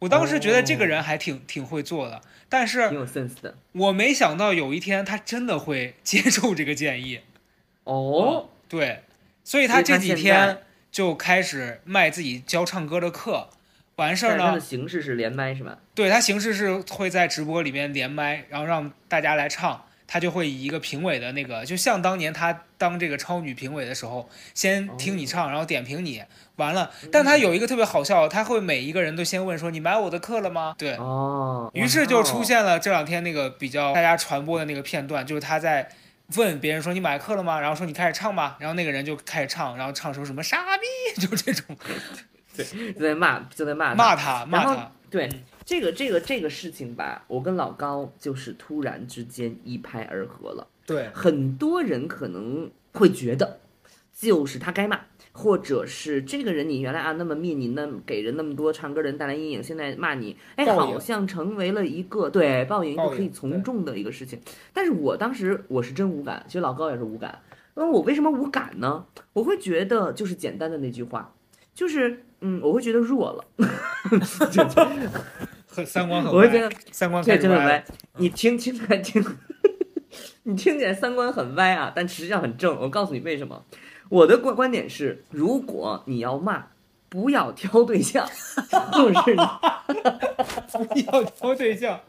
[0.00, 3.56] 我当时觉得这个人还挺挺会做的，但是挺有 sense 的。
[3.72, 7.20] 我没想到有一天他真的会接受这个建议。
[7.84, 9.02] 哦，对，
[9.42, 10.58] 所以他这几天
[10.90, 13.48] 就开始卖自己教唱歌的课。
[13.96, 15.78] 完事儿呢，他的呢，形式是连麦是吧？
[15.94, 19.85] 对他形式是会在直播里面连麦，然后让大家来唱。
[20.06, 26.22] 他就会以一个评委的那个，就像当年他当这个超女评委的时候，先听你唱，然后点评你，
[26.56, 26.90] 完了。
[27.10, 35.88] 但他有一个特别好笑，他会每一个人都先问说：“你买我的课了吗？”对，哦，于是就出现了这两天那个比较大家传播的那个片段，就是他在
[36.36, 37.60] 问别人说你买课了吗？
[37.60, 41.76] 然后说你开始唱吧，然后那个人就开始唱，然后唱出什么傻逼， 就这种。
[42.56, 42.64] 对
[42.94, 43.96] 就在骂，就在骂他。
[43.96, 50.66] 骂他骂他，对嗯这个这个这个事情吧，我跟老高就是突然之间一拍而合了。
[50.86, 53.58] 对很多人可能会觉得，
[54.14, 55.00] 就是他该骂，
[55.32, 64.40] 或者是这个人你原来啊那么 mean，你那给人那么多唱歌人带来阴影，现在骂你，哎，好像成为了一个对报应一个可以从众的一个事情。
[64.72, 67.40] 但是我当时我是真无感，其实老高也是无感。
[67.74, 69.04] 那我为什么无感呢？
[69.32, 71.34] 我会觉得就是简单的那句话，
[71.74, 73.44] 就是嗯，我会觉得弱了，
[75.76, 77.84] 很三观很我会觉得歪，三观真的歪。
[78.16, 79.24] 你听听起来听，
[80.44, 82.80] 你听起来三观很歪啊，但实际上很正。
[82.80, 83.64] 我告诉你为什么。
[84.08, 86.66] 我的观观点是，如果你要骂，
[87.08, 88.26] 不要挑对象，
[88.92, 92.00] 就是你 不要挑对象，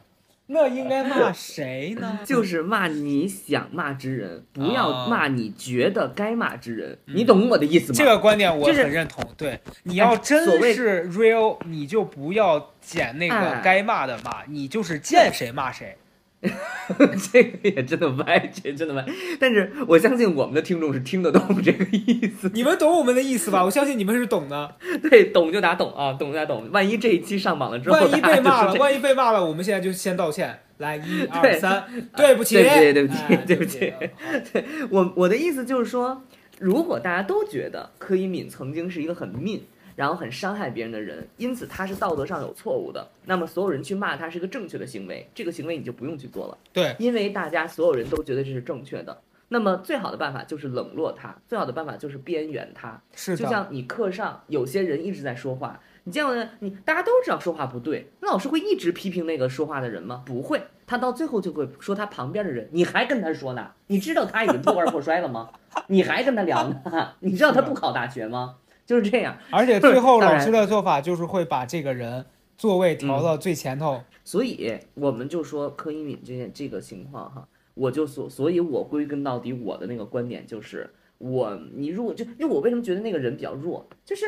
[0.49, 2.19] 那应该骂谁呢？
[2.25, 6.97] 就是骂你想骂之人，不要啊骂你觉得该骂之人。
[7.05, 7.95] 你懂我的意思吗？
[7.97, 9.23] 这个观点我很认同。
[9.35, 15.97] 对，你要真是 real，你就不要捡那个哎该骂的骂，你就是见谁骂谁。
[17.31, 19.05] 这个也真的歪，这真的歪。
[19.39, 23.63] 但是我相信我们的听众是听得懂这个意思，你们懂我们的意思吧？
[23.65, 24.75] 我相信你们是懂的。
[25.09, 26.69] 对，懂就打懂啊，懂就打懂。
[26.71, 30.59] 万一这一期上榜了之后， 万一被骂了，万一被骂了，我们现在就先道歉。
[30.77, 36.21] 来，一二三，对不起，对不起对不起哎对不起对我我的意思就是说，
[36.59, 39.61] 如果大家都觉得柯以敏曾经是一个很 mean，
[39.97, 49.21] 然后很伤害别人的人，因此他是道德上有错误的，那么所有人去骂他是一个正确的行为，这个行为你就不用去做了，对，因为大家所有人都觉得这是正确的。
[49.49, 53.01] 那么最好的办法就是冷落他，最好的办法就是边缘他。
[53.15, 60.21] 是的，就像你课上有些人一直在说话，你见过的，你大家都知道说话不对，那老师会一直批评那个说话的人吗？
[60.27, 63.71] 不会，他到最后就会说他旁边的人，你还跟他说呢？
[63.87, 65.49] 你知道他已经破罐破摔了吗？
[65.87, 67.13] 你还跟他聊呢？
[67.21, 68.57] 你知道他不考大学吗？
[68.87, 72.25] 就是这样，而且最后老师的做法就是会把这个人
[72.57, 74.01] 座位调到最前头。
[74.23, 84.25] 所以我们就说柯以敏这件这个情况哈，我就所所以，我归根到底我的那个观点就是，我你如果就因为我为什么觉得那个人比较弱，就是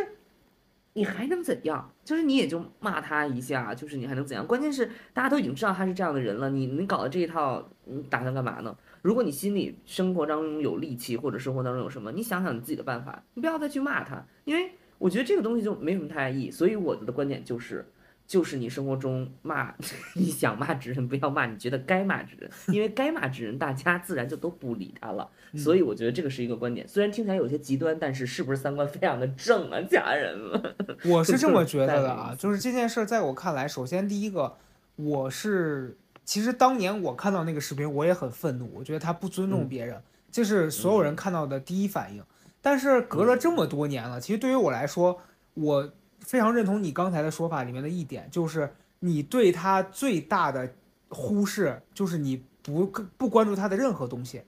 [0.94, 1.92] 你还能怎样？
[2.04, 4.46] 就是你也就骂他一下，就是你还能怎样？
[4.46, 8.76] 关键是大家都已经知道他是这样的人了，你你搞的这一套，你打算干嘛呢？
[9.02, 16.52] 如果你心里生活当中有戾气，或者生活当中有什么，你想想你自己的办法，你不要再去骂他，因为我觉得这个东西就没什么太大意义。
[16.52, 17.86] 所以我的观点就是。
[18.30, 19.74] 就是你生活中骂
[20.14, 25.28] 你想骂之人，不要骂你觉得该骂之人，因为该骂之人，大家自然就都不理他了。
[25.56, 30.76] 所以我觉得这个是一个观点，虽然听起来有些极端，但是是不是三观非常的正啊， 家人们？
[31.06, 34.58] 我是这么觉得的啊，就是这件事儿在我看来，首先第一个，
[34.98, 35.98] 我是
[36.30, 40.00] 其实当年我看到那个视频，我也很愤怒，我觉得他不尊重嗯别人，
[40.32, 42.24] 这是所有人看到的第一反应。
[42.62, 45.20] 但是隔了这么多年了，其实对于我来说，
[45.56, 50.72] 我非常认同你刚才的说法里面的一点，就是你对他最大的
[51.10, 52.86] 忽视，就是你不
[53.18, 54.44] 不关注他的任何东西。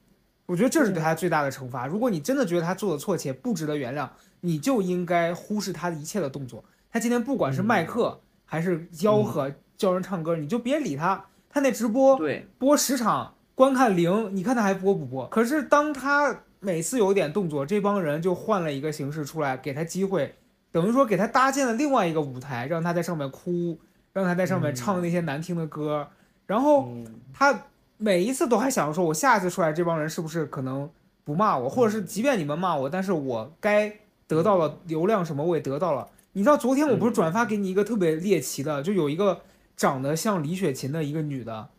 [0.46, 1.88] 我觉得这是对他最大的惩罚。
[1.88, 4.08] 如果你真的觉得他做的错且不值得原谅，
[4.42, 6.64] 你就应该忽视他的一切的动作。
[6.92, 11.26] 他今天不管是卖课还是吆喝叫人唱歌，你就别理他。
[11.52, 15.28] 他那直播对，播十场，观看零，你看他还播不播？
[15.28, 20.36] 可是当他每次有点动作，这帮人就换了一个形式出来，给他机会，
[20.72, 23.78] 等于说给他搭建了另外一个舞台，让他在上面哭，
[24.14, 26.08] 让他在上面唱那些难听的歌，
[26.48, 27.64] 然后嗯他
[27.98, 30.90] 每一次都还想着说，我下次出来，这帮人是不是可能
[31.24, 33.94] 不骂我，或者是即便你们骂我，但是我该
[34.28, 36.08] 得到了流量什么我也得到了。
[36.34, 39.42] 你知道昨天我不是转发给你一个特别猎奇的，就有一个
[39.82, 41.70] 长得像李雪琴的一个女的，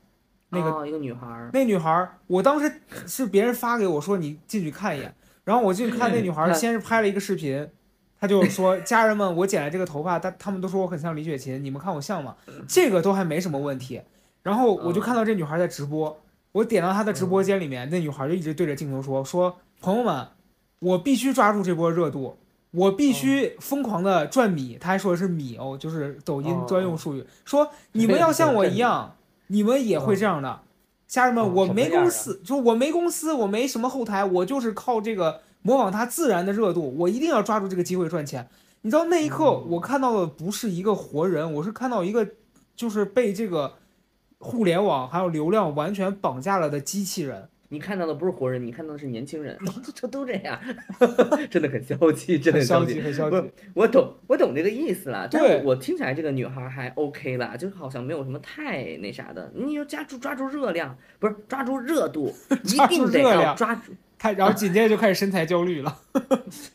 [0.48, 7.68] 那个哦、一个女孩儿，那女孩儿，我当时是别人发给我说你进去看一眼，然后我进去看那女孩儿，先是拍了一个视频，
[8.18, 12.34] 她就说 家人们，我剪了这个头发，她他们都说我很像李雪琴，你们看我像吗？
[12.66, 14.02] 这个都还没什么问题。
[14.42, 20.26] 然后我就看到这女孩在直播，我点到她的直播间里面，那女孩就一直对着镜头说说朋友们，
[20.80, 22.36] 我必须抓住这波热度。
[22.72, 29.16] 我必须疯狂的赚米，他还说的是米哦，就是抖音专用术语，说你们要像我一样，
[29.48, 30.60] 你们也会这样的。
[31.06, 38.48] 家人们，哦我没公司，就我没公司，我没什么后台，我就是靠这个模仿他自然的热度，我一定要抓住这个机会赚钱。
[38.80, 42.26] 你知道那一刻，嗯我看到的不是一个活人，我是看到一个
[42.74, 43.74] 就是被这个
[44.38, 47.50] 互联网还有流量完全绑架了的机器人。
[47.72, 49.58] 你看到的不是活人，你看到的是年轻人，
[49.94, 50.60] 这都这样，
[51.50, 53.50] 真的很消极，真的很消极，很消极。
[53.72, 55.26] 我懂，我懂这个意思了。
[55.30, 59.50] 但对我我听起来这个女孩还 OK 啦，就是好像没有什么太那啥的。
[59.54, 62.30] 你要抓住抓住热量，不是抓住热度，
[62.62, 65.98] 一定得要抓住，他然后紧接着就开始身材焦虑了。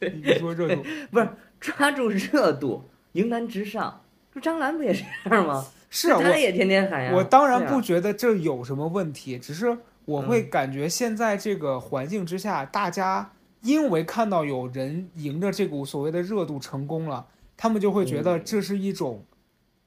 [0.01, 1.29] 你说热度不是
[1.59, 4.01] 抓住热度，迎难直上。
[4.33, 5.63] 这张兰不也这样吗？
[5.91, 7.11] 是她也天天喊呀。
[7.13, 9.77] 我当然不觉得这有什么问题，只是
[10.07, 17.27] 我会感觉现在这个环境之下，大家因为看到有人迎着这股所谓的热度成功了，
[17.57, 19.25] 他们就会觉得这是一种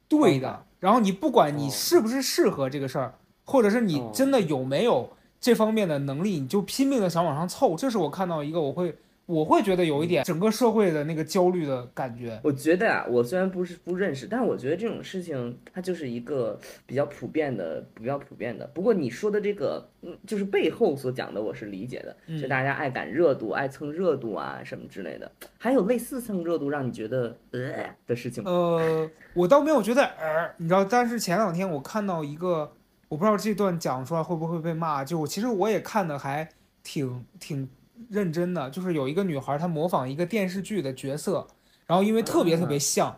[0.07, 0.67] 对的。
[0.79, 3.15] 然后你不管你哦是不是适合这个事儿，
[3.45, 5.11] 或者是你哦真的有没有
[5.41, 7.75] 这方面的能力，你就拼命的想往上凑。
[7.75, 8.99] 这是我看到一个我会
[9.31, 12.41] 我会觉得有一点整个社会的那个焦虑的感觉。
[12.43, 18.67] 我觉得啊，我虽然不是不认识，但是我觉得这种事情它就是一个比较普遍的，比较普遍的。
[18.75, 25.31] 不过你说的这个，嗯，就是背后所讲的，我是理解的，嗯就大家爱赶热度、爱蹭热度啊什么之类的。
[25.59, 28.51] 还有类似蹭热度让你觉得呃的事情吗？
[28.51, 32.73] 呃，我倒没有觉得呃，你知道，但是前两天我看到一个，
[33.09, 36.49] 我不知道这段讲出来会不会被骂，就其实我也看的还
[36.83, 37.69] 挺挺
[38.09, 41.47] 认真的，就是有一个女孩她模仿一个电视剧的角色，
[41.87, 43.17] 然后因为特别特别像。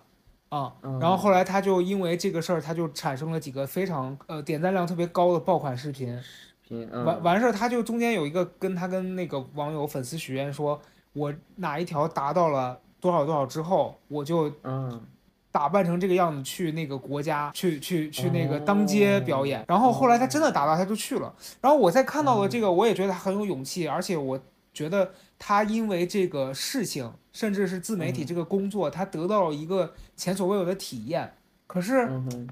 [0.49, 0.99] 啊，嗯。
[0.99, 6.19] 然后后来她就因为这个事儿，她就产生了几个非常呃点赞量特别高的爆款视频，
[6.67, 7.23] 拼完嗯。
[7.23, 10.81] 完事儿，她就中间有一个跟她跟那个网友粉丝许愿说，
[11.13, 15.01] 我哪一条达到了多少多少之后，我就嗯。
[15.55, 19.63] 打扮成这个样子去那个国家去去去那个当街表演。
[19.69, 21.31] 然后后来他真的达到，他就去了。
[21.61, 24.41] 然后我在看到了这个，我也觉得他很有勇气，而且我
[24.73, 31.33] 觉得他因为这个事情，甚至是自媒体这个工作，他得到了一个前所未有的体验。
[31.67, 32.07] 可是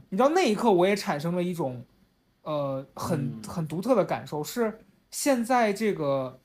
[0.09, 1.85] 你知道那一刻我也产生了一种，
[2.43, 4.79] 呃，很嗯很独特的感受，是
[5.11, 6.39] 现在这个，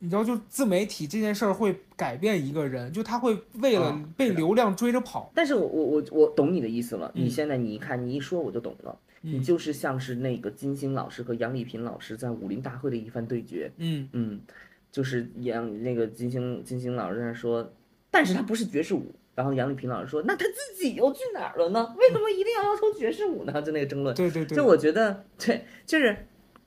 [0.00, 5.30] 你知道，就自媒体这件事儿会改变一个人，就他会为了啊被流量追着跑。
[5.34, 7.10] 但是我我我我懂你的意思了。
[7.14, 8.98] 你嗯现在你一看，你一说我就懂了。
[9.22, 13.72] 你嗯就是像是那个金星老师和杨丽萍老师在武林大会的一番对决。
[13.78, 14.40] 嗯嗯，
[14.94, 17.74] 就是杨那个金星金星老师在那说，
[18.12, 19.12] 但是他不是爵士舞。
[19.34, 21.92] 然后杨丽萍老师说，那他自己又去哪儿了呢？
[21.98, 23.60] 为什么一定要要求爵士舞呢？
[23.60, 24.14] 就那个争论。
[24.14, 26.16] 对对对，就我觉得，对，就是，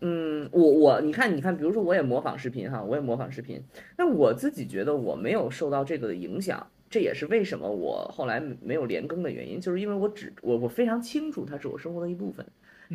[0.02, 3.64] 嗯，我我你看你看，比如说我也模仿视频哈，我也模仿视频，
[3.98, 12.46] 那我自己觉得我没有受到这个的影响，这也是为什么我后来没有连更的原因，就是因为我只我我非常清楚它是我生活的一部分。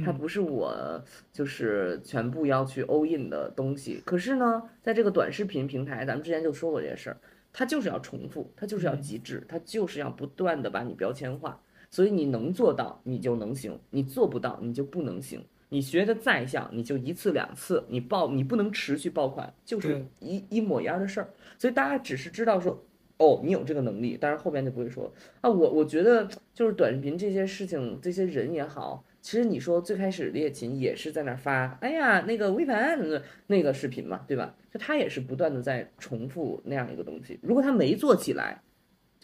[0.05, 4.01] 它嗯不是我就是全部要去 all in 的东西。
[4.05, 7.17] 可是呢，在这个短视频平台，咱们之前就说过这些事儿，
[7.53, 11.61] 它就是要重复，它就是要极致，它就是要不断的把你标签化。
[11.91, 15.45] 所以你能做到，你就能行；你做不到，你就不能行。
[15.69, 21.29] 你学的再像，你就一次两次，你爆你不能持续爆款，就是一一模一样的事儿。
[21.59, 22.83] 所以大家只是知道说，
[23.19, 25.13] 哦，你有这个能力，但是后边就不会说
[25.43, 25.51] 啊。
[25.51, 32.99] 我我觉得就是短视频这些事情，这些人也好，其实你说最开始猎琴也是在那儿发，哎呀，那个微盘
[33.47, 34.55] 那个视频嘛，对吧？
[34.71, 37.39] 就他也是不断的在重复那样一个东西。
[37.41, 38.61] 如果他没做起来，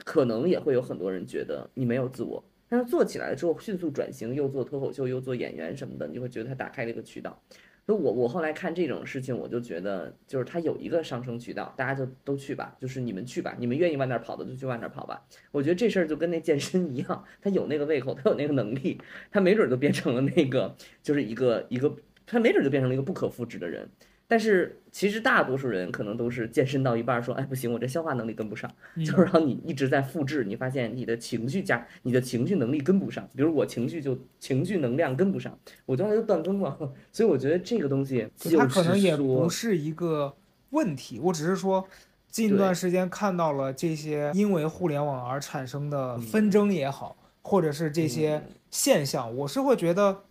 [0.05, 2.43] 可能也会有很多人觉得你没有自我。
[2.69, 7.43] 但是做起来了之后，迅速转型，又做脱口秀，又做演员什么的，你就会觉得他打开了一个渠道。
[7.91, 15.25] 那我我后来看这种事情，我就觉得就是他有一个上升渠道，大家就都去吧，就是你们去吧，你们愿意往那儿跑的就去往那儿跑吧。
[15.53, 23.89] 我觉得这事儿就跟那健身一样，他有那个胃口，他有那个能力，他没准就变成了那个就是一个一个，他没准就变成了一个不可复制的人。
[24.29, 29.05] 但是其实大多数人可能都是健身到一半儿说，哎不行，我这消化能力跟不上，嗯。
[29.05, 36.79] 就是让你一直在复制，你发现你的情绪加你的情绪能力跟不上，比如我情绪就情绪能量跟不上，我就后来就断更了。
[37.11, 40.37] 所以我觉得这个东西它可能也，不是一个
[40.71, 41.89] 问题，我只是说。
[42.31, 48.53] 近段时间看到了这些因为互联网而产生的纷争也好，或者是这些嗯。
[48.71, 50.25] 现象，我是会觉得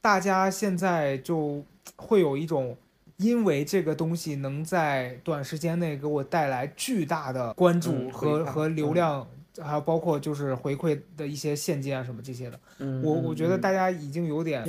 [0.00, 1.64] 大家现在就
[1.96, 2.76] 会有一种，
[3.20, 9.26] 因为这个东西能在短时间内给我带来巨大的关注嗯和、和流嗯量，
[9.60, 14.64] 还有包括就是回馈的一些现金啊什么这些的，嗯，我我觉得嗯大家已经有点，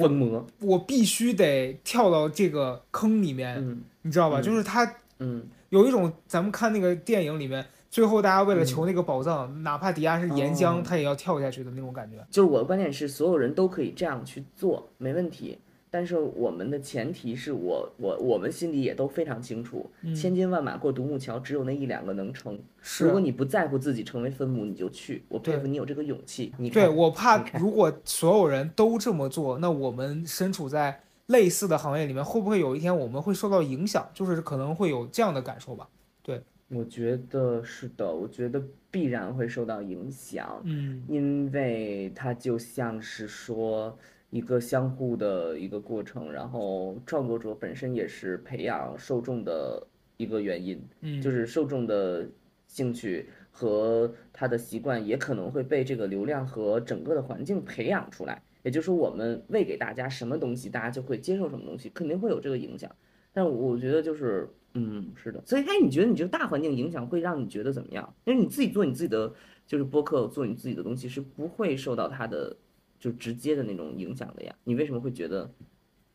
[0.59, 4.41] 我必须得跳到这个坑里面，嗯你知道吧？
[4.41, 12.17] 嗯就是他嗯有一种咱们看那个电影里面，最后大家为了嗯求那个宝藏，哪怕底下是岩浆，哦他也要跳下去的那种感觉。
[12.29, 15.57] 就是我的观点是，所有人都可以这样去做，没问题。
[15.93, 22.57] 但是我们的前提是我我我们心里也都非常清楚，嗯千军万马过独木桥，只有那一两个能成。
[22.81, 25.21] 是如果你不在乎自己成为分母，你就去。
[25.27, 26.53] 我佩服你有这个勇气。
[26.57, 34.09] 你对，我怕如果所有人都这么做，那我们身处在类似的行业里面，会不会有一天我们会受到影响？
[34.13, 35.89] 就是可能会有这样的感受吧。
[36.23, 40.61] 对我觉得是的，我觉得必然会受到影响。
[40.63, 43.97] 嗯因为它就像是说
[44.31, 49.85] 一个相互的一个过程，然后创作者本身也是培养受众的
[50.17, 52.27] 一个原因，嗯，就是受众的
[52.65, 58.41] 兴趣和他的习惯也可能会被这个流量和整个的环境培养出来。
[58.63, 62.89] 也就是说，我们喂给大家什么东西，大家就会接受什么东西，肯定会有这个影响。
[63.33, 65.41] 但我觉得就是，嗯，是的。
[65.45, 68.13] 所以，哎，你觉得你这个大环境影响会让你觉得怎么样？
[68.23, 69.33] 因为你自己做你自己的，
[69.65, 72.55] 就是播客，做你自己的东西是不会受到它的
[73.01, 74.55] 就直接的那种影响的呀。
[74.63, 75.51] 你为什么会觉得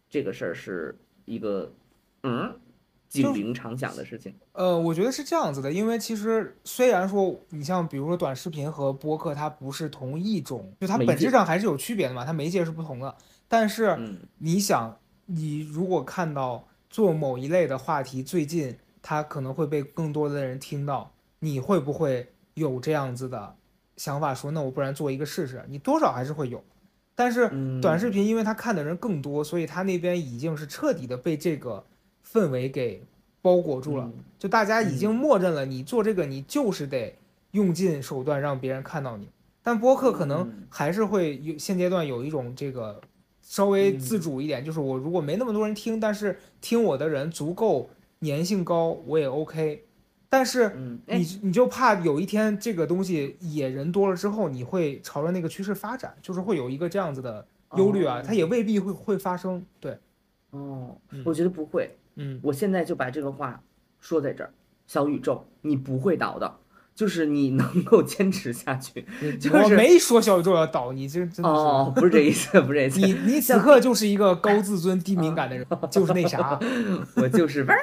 [0.08, 1.70] 这个事儿是一个
[2.22, 2.58] 嗯
[3.08, 4.34] 警铃常响的事情？
[4.52, 13.14] 呃，我觉得是这样子的，因为其实虽然说你像比如说短视频和播客，它不是同一种，就它本质上还是有区别的嘛，它媒介是不同的。
[13.48, 23.54] 但是嗯你想，你如果看到做某一类的话题，最近它可能会被更多的人听到，你会不会有这样子的
[23.96, 25.64] 想法说，那我不然做一个试试？
[25.68, 26.62] 你多少还是会有。
[27.16, 31.84] 但是嗯，短视频，因为他看的人更多，所以他那边已经是彻底的被这个
[32.24, 33.02] 氛围给
[33.42, 34.04] 包裹住了。
[34.04, 37.16] 嗯就大家已经默认了，你做这个你就是得
[37.52, 39.28] 用尽手段让别人看到你。
[39.62, 43.00] 但播客可能嗯还是会有现阶段有一种这个
[43.40, 47.88] 稍微嗯自主一点，就是我如果没那么多人听，但是听我的人足够
[48.20, 49.84] 粘性高，我也 OK。
[50.28, 57.46] 但是嗯，哎你你就怕有一天这个东西野人多了之后，你会朝着那个趋势发展，就是会有一个这样子的
[57.76, 59.64] 忧虑啊，哦它也未必会会发生。
[59.78, 59.98] 对，
[60.50, 61.96] 哦嗯，我觉得不会。
[62.16, 63.62] 嗯，我现在就把这个话
[64.00, 64.50] 说在这儿，
[64.86, 66.56] 小宇宙，你不会倒的，
[66.94, 69.04] 就是你能够坚持下去。
[69.38, 71.60] 就是我没说小宇宙要倒，你这真的是。
[71.60, 73.00] 哦，不是这意思，不是这意思。
[73.00, 76.58] 你你此刻就是一个高自尊低敏感的人， 就是那啥，
[77.16, 77.64] 我就是。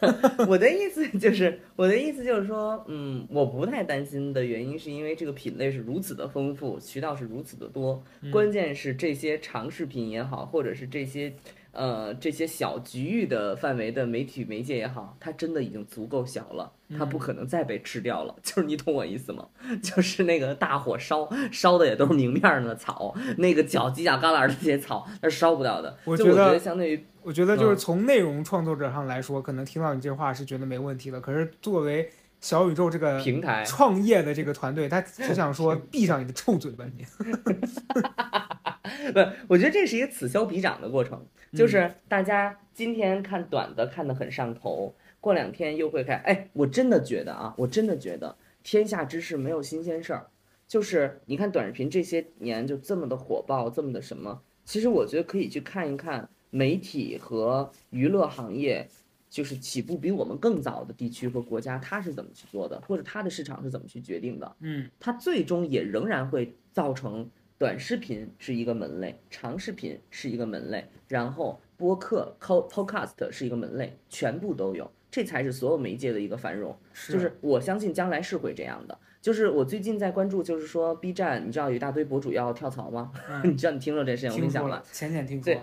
[0.48, 11.32] 我的意思就是，我的意思就是说，嗯，我不太担心的原因是因为这个品类是如此的丰富，渠道是如此的多，关键是这些长视频也好，或者是这些。
[11.72, 18.34] 呃，这些小局域的范围的媒体媒介也好，它真的已经足够小了，它不可能再被吃掉了。
[18.42, 19.46] 就是你懂我意思吗？
[19.82, 25.96] 就是那个大火烧烧的也都是明面上的草，那个脚犄角旮旯的这些草，那是烧不掉的。
[26.04, 31.20] 我觉得得相对于我觉得就是嗯从内容创作者上来说，可能听到你这话是觉得没问题的。
[31.20, 32.10] 可是作为
[32.40, 37.04] 小宇宙这个平台，创业的这个团队，他只想说闭上你的臭嘴吧你。
[39.12, 46.18] 不，我觉得这是一个此消彼长的过程，嗯就是大家今天看短的看得很上头，过两天又会看。
[46.20, 50.28] 哎，我真的觉得啊，我真的觉得天下之事没有新鲜事儿，
[50.66, 58.88] 就是你看短视频这些年就这么的火爆，这么的什么，其实我觉得可以去看一看媒体和娱乐行业。
[59.28, 64.56] 就是起步比我们更早的地区和国家，它是怎么去做的，或者它的市场是怎么去决定的？
[64.60, 76.76] 嗯它最终也仍然会造成短视频是一个门类，长视频是一个门类，然后播客 podcast 是一个门类，全部都有，这才是所有媒介的一个繁荣。
[77.08, 78.98] 就是我相信将来是会这样的。
[79.20, 83.12] 就是我最近在关注，就是说 B 站，你知道有一大堆博主要跳槽吗？
[83.28, 85.62] 嗯 你知道你听说这事情，我跟你讲浅浅听说对了。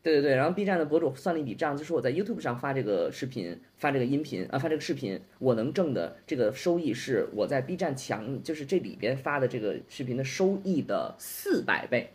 [0.00, 12.10] 对对对，然后 B 站的博主算了一笔账，就是我在 YouTube 上发这个视频、发这个音频啊、发这个视频，我能挣的这个收益是我在 B 站强，就是这里边发的这个视频的收益的四百倍，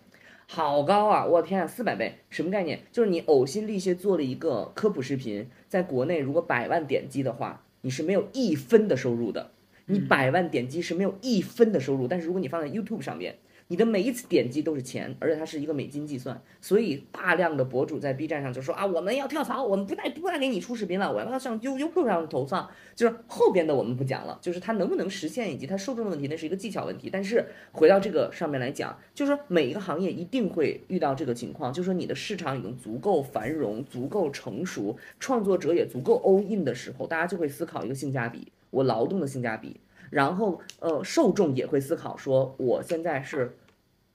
[0.47, 1.25] 好高啊！
[1.25, 2.79] 我天啊，四百倍，什么概念？
[2.91, 9.51] 就是你呕心沥血做了一个科普视频，在国内如果百万点击的话，你是没有一分的收入的，
[9.88, 13.36] 你百万点击是没有一分的收入，但是如果你放在 YouTube 上面。
[13.74, 22.69] 你的每一次点击都是钱，而且它是一个美金计算，所以大量的博主在 B 站上就说啊，我们要跳槽，我们不再不再给你出视频了，我要上优优酷上投放。
[22.93, 27.09] 就是后边的我们不讲了，就是它能不能实现以及它受众的问题，那是一个技巧问题。
[27.11, 39.78] 但是回到这个上面来讲，就是说每一个行业一定会遇到这个情况，就是说你的市场已经足够繁荣、足够成熟，创作者也足够 all in 的时候，大家就会思考一个性价比，我劳动的性价比，
[40.11, 43.57] 然后呃受众也会思考说，我现在是。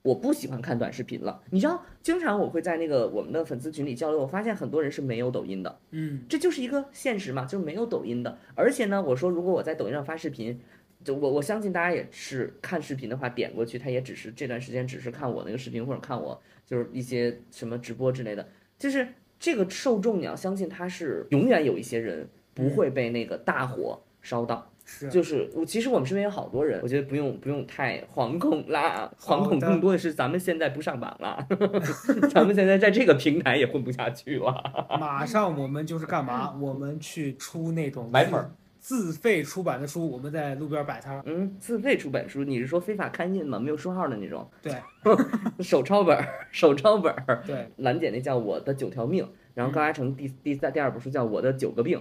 [0.08, 8.38] 我不喜欢看短视频了，你知道，经常我会在那个我们的粉丝群里交流，我发现很多人是没有抖音的，嗯，这就是一个现实嘛，就是没有抖音的。
[8.54, 10.58] 而且呢，我说如果我在抖音上发视频，
[11.04, 18.48] 就我我相信大家也是看视频的话，点过去他也只是这段时间只是看我那个视频或者看我就是一些什么直播之类的，
[18.78, 19.06] 就是
[19.38, 24.72] 这个受众你要相信他是永远有一些人不会被那个大火烧到。
[25.10, 31.46] 就是我，其实我们身边有好多人，我觉得不用不用太惶恐啦，惶恐更多的是咱们现在不上榜了，
[32.32, 34.54] 咱们现在在这个平台也混不下去了。
[34.98, 36.56] 马上我们就是干嘛？
[36.58, 41.20] 我们去出那种买本自费出版的书，我们在路边摆摊。
[41.26, 43.58] 嗯，自费出版书，你是说非法刊印吗？
[43.58, 44.48] 没有书号的那种？
[44.62, 44.72] 对，
[45.60, 46.16] 手抄本，
[46.50, 47.14] 手抄本。
[47.46, 49.28] 对，兰姐那叫我的九条命。
[49.58, 52.00] 然后高嘉诚第第三第二本书叫《我的九个病》，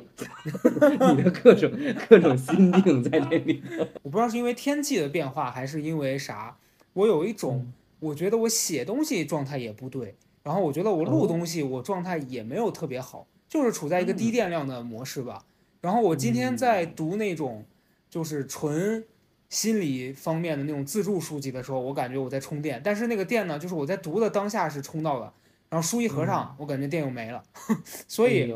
[1.16, 1.72] 你的各种
[2.08, 3.64] 各种心病在这里。
[4.04, 6.56] 我不知道是因为天气的变化，还是因为啥，
[6.94, 15.44] 我有一种，我觉得我写东西状态也不对，然后我觉得我录东西我状态也没有特别好，就是处在一个低电量的模式吧。
[15.82, 17.66] 然后我今天在读那种
[18.08, 19.04] 就是纯
[19.50, 25.34] 心理方面的那种自助书籍的时候，我感觉我在充电，但是那个电呢，就是我在读的当下是充到了。
[25.70, 27.44] 然后书一合上，我感觉电又没了，
[28.08, 28.54] 所以，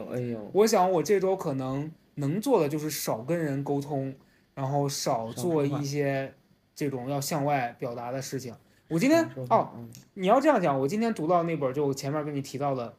[0.53, 4.15] 我想我这周可能能做的就是少跟人沟通，
[4.53, 6.33] 然后少做一些
[6.73, 8.55] 这种要向外表达的事情。
[8.87, 9.71] 我今天哦，
[10.13, 12.93] 你要这样讲，我今天读到那本就前面跟你提到的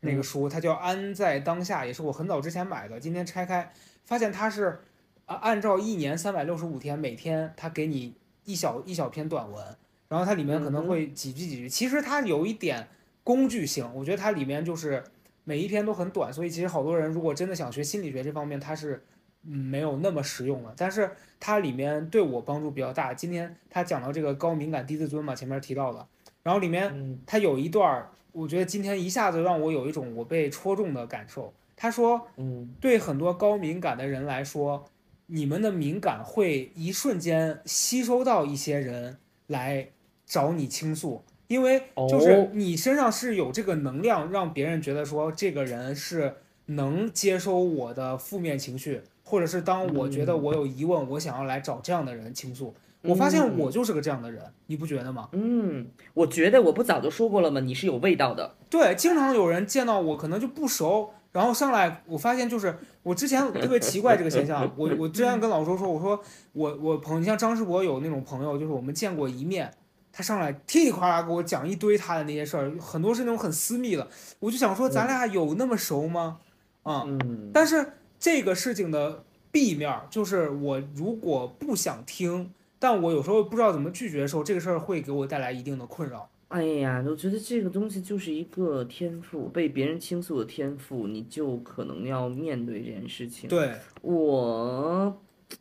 [0.00, 2.98] 那个书，它叫《安在当下》，也是我很早之前买的。
[2.98, 3.72] 今天拆开
[4.04, 4.80] 发现它是
[5.24, 9.64] 啊，按照一年三百六十五天，每天它给你一小一小篇短文，
[10.08, 12.88] 然后它里面可能会几句几句，其实它有一点。
[13.26, 15.02] 工具性，我觉得它里面就是
[15.42, 19.02] 每一篇都很短，所以其实好多人如果真的想学心理学这方面，它是
[19.42, 20.72] 嗯没有那么实用了。
[20.76, 21.10] 但是
[21.40, 23.12] 它里面对我帮助比较大。
[23.12, 26.06] 今天他讲到这个高敏感低自尊嘛，前面提到的，
[26.44, 31.52] 然后里面他有一段，我觉得今天一下子让我有一种我被戳中的感受。
[31.74, 34.84] 他说，嗯，对很多高敏感的人来说，
[35.26, 39.18] 你们的敏感会一瞬间吸收到一些人
[39.48, 39.88] 来
[40.24, 41.24] 找你倾诉。
[41.48, 46.34] 因为就是你身上是有这个能量，让别人觉得说这个人是
[46.66, 52.74] 能接收我的负面情绪，或者是当我觉得我有疑问，我想要来找这样的人倾诉。
[53.02, 55.28] 我发现我就是个这样的人，你不觉得吗？
[55.30, 57.60] 嗯，我觉得我不早就说过了吗？
[57.60, 58.56] 你是有味道的。
[58.68, 64.68] 对，经常有人见到我可能就不熟，然后上来，我发现就是我之前特别奇怪这个现象。
[64.76, 66.20] 我我之前跟老周说，我说
[66.52, 69.72] 我我朋友，你像张世博有那种朋友，就是我们见过一面。
[70.16, 74.08] 他上来噼里啪啦给我讲一堆他的那些事儿，很多是那种很私密的，
[74.38, 76.38] 我就想说咱俩有那么熟吗？
[76.84, 77.06] 啊，
[77.52, 77.86] 但是
[78.18, 86.26] 这个事情的弊面就是我如果不想听，但我有时候不知道怎么拒绝的时候，这个事儿会给我带来一定的困扰。
[86.48, 93.50] 哎呀，我觉得这个东西就是一个天赋，被别人倾诉的天赋，你就可能要面对这件事情。
[93.50, 95.14] 对我。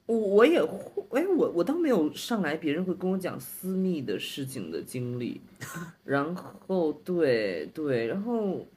[0.08, 5.42] 我我也会，哎，我我倒没有上来，别人会跟我讲私密的事情的经历，
[6.04, 8.68] 然后对对，然后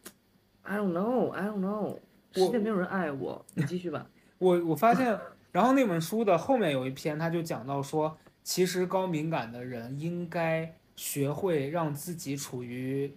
[0.63, 1.97] ，I don't know，I don't know，
[2.33, 4.07] 世界没有人爱我，你继续吧。
[4.39, 5.19] 我我发现，
[5.53, 13.13] 然后那本书的后面有一篇，他就讲到说，其实高敏感的人应该学会让自己处于。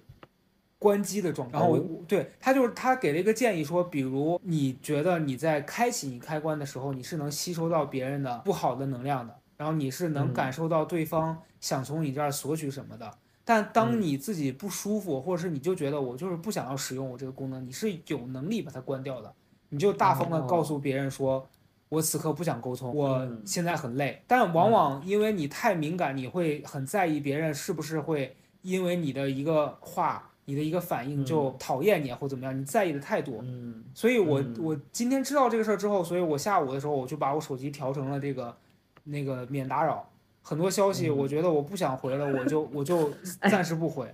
[0.82, 13.12] 关机的状态，然后我对他就是他给了一个建议说，比如你觉得你在开启你开关的时候，你是能吸收到别人的不好的能量的，然后你是能感受到对方想从你这儿索取什么的。
[13.46, 19.32] 但当你自己不舒服，或者是你就觉得我就是不想要使用我这个功能，你是有能力把它关掉的。
[19.70, 21.48] 你就大方的告诉别人说，
[21.90, 24.24] 我此刻不想沟通，我现在很累。
[24.26, 30.31] 但往往因为你太敏感，你会很在意别人是不是会因为你的一个话。
[30.46, 33.40] 你的一个反应就讨厌你或怎么样，你在意的太多。
[33.44, 38.56] 嗯所以我嗯我今天知道这个事儿之后，所以我下午的时候我就把我手机调成了这个
[39.04, 40.08] 那个免打扰，
[40.42, 43.12] 很多消息嗯我觉得我不想回了，我就我就
[43.50, 44.14] 暂时不回。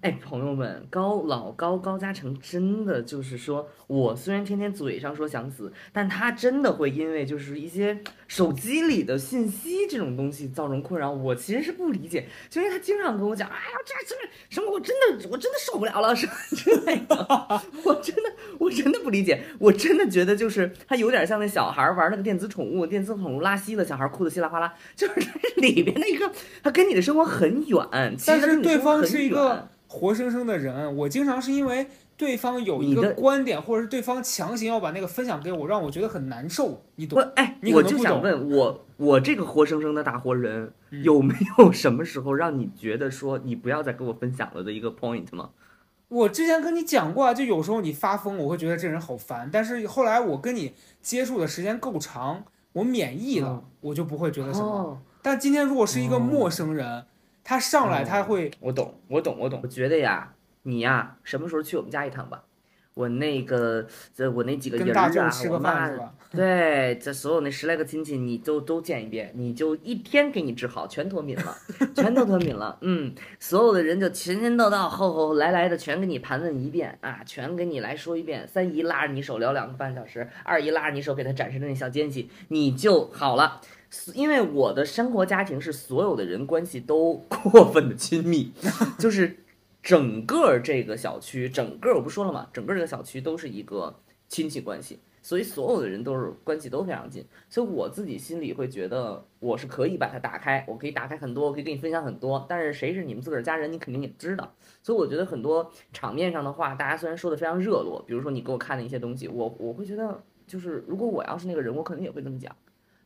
[0.00, 11.12] 哎，朋友们，高老高高嘉诚真的就是说，我虽然天天嘴上说想死，但他真的会因为就是一些手机里的信息这种东西造成困扰。
[11.12, 14.16] 我其实是不理解，就因为他经常跟我讲，哎呀，这这
[14.48, 18.22] 什么，我真的我真的受不了了，什么之类的，我真的
[18.58, 26.30] 我真的不理解，我真的觉得就是他有点像那小孩玩那个电子宠物，电子宠物拉稀了，小孩哭的稀里哗啦，就是它里边的一个，
[26.62, 37.32] 他跟你的生活很远，其实但是对方很远是一个活生生的人，我经常是因为对方有一个观点，或者是对方强行要把那个分享给我，让我觉得很难受，你懂我？
[37.34, 45.50] 哎，你我就可能想问我，我这个活生生的大活人，嗯有没有什么时候让你觉得说你不要再跟我分享了的一个 point 吗？
[46.08, 49.48] 我之前跟你讲过啊，就有时候你发疯，我会觉得这人好烦。
[49.52, 54.66] 但是后来我跟你接触的时间够长，我免疫了，我就不会觉得什么。
[54.66, 57.04] 哦，但今天如果是一个哦陌生人，
[57.48, 59.60] 他上来哦他会，我懂，我懂，我懂。
[59.62, 60.34] 我觉得呀，
[60.64, 62.44] 你呀，什么时候去我们家一趟吧？
[62.92, 65.88] 我那个，这我那几个跟大人儿啊，吃个我妈？
[66.30, 71.56] 对，这所有那十来个亲戚，你都都见一遍，你就一天给你治好，全脱敏了，
[71.96, 72.76] 全都脱敏了。
[72.82, 78.46] 嗯，所有的人就前前到到后后来来的全给你盘问一遍啊，全给你来说一遍。
[78.46, 83.62] 三姨拉着你手聊两个半小时，二姨拉着你手给他展示的那小奸细，你就好了。
[84.14, 88.52] 因为我的生活家庭是所有的人关系都 过分的亲密，
[88.98, 89.38] 就是
[89.82, 112.54] 整个这个小区，整个我不说了嘛，整个这个小区都是一个亲戚关系，所以所有的人都是关系都非常近，所以我自己心里会觉得我是可以把它打开，我可以打开很多，我可以跟你分享很多，但是谁是你们自个儿家人，你肯定也知道，所以我觉得很多场面上的话，大家虽然说的非常热络，比如说你给我看的一些东西，我我会觉得就是如果我要是那个人，我可能也会这么讲。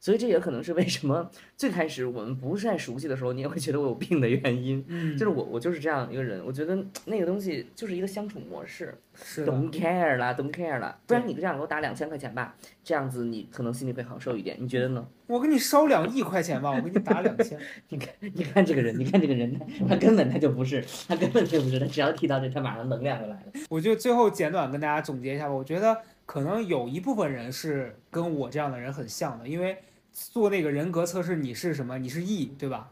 [0.03, 4.85] 所以这也可能是为什么最开始我们不是太熟悉的时候，你也会觉得我有病的原因。
[4.89, 6.45] 嗯，就是我，我就是这样一个人。
[6.45, 10.99] 我觉得那个东西就是一个相处模式是的，，don't care 啦，don't care 啦。
[11.07, 14.57] 不然你这样给我打两千块钱吧，这样子你可能心里会好受一点。
[14.59, 15.07] 你觉得呢？
[15.29, 17.57] 我给你烧两亿块钱吧，我给你打两千。
[17.91, 23.53] 你看，你看这个人，你看这个人，他他根本他就不是，他根本就不是，他只要提到这，他马上能量就来了。
[23.71, 25.97] 我就最后简短跟大家总结一下吧，我觉得
[26.27, 29.79] 可能有一部分人是跟我这样的人很像的，因为
[30.13, 31.99] 做那个人格测试，你是什么？
[31.99, 32.91] 你是 E 对吧？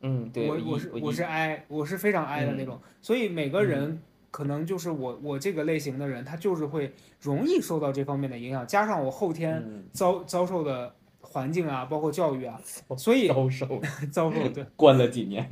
[0.00, 12.60] 嗯，对，我我是我是 I，我是非常 I 的那种，所以每个嗯人可能就是我我这个类型的人，他就是会容易受到这方面的影响，加上我后天嗯遭遭受的环境啊，包括教育啊，
[12.96, 13.80] 所以遭受
[14.12, 15.48] 遭受对， 关了几年。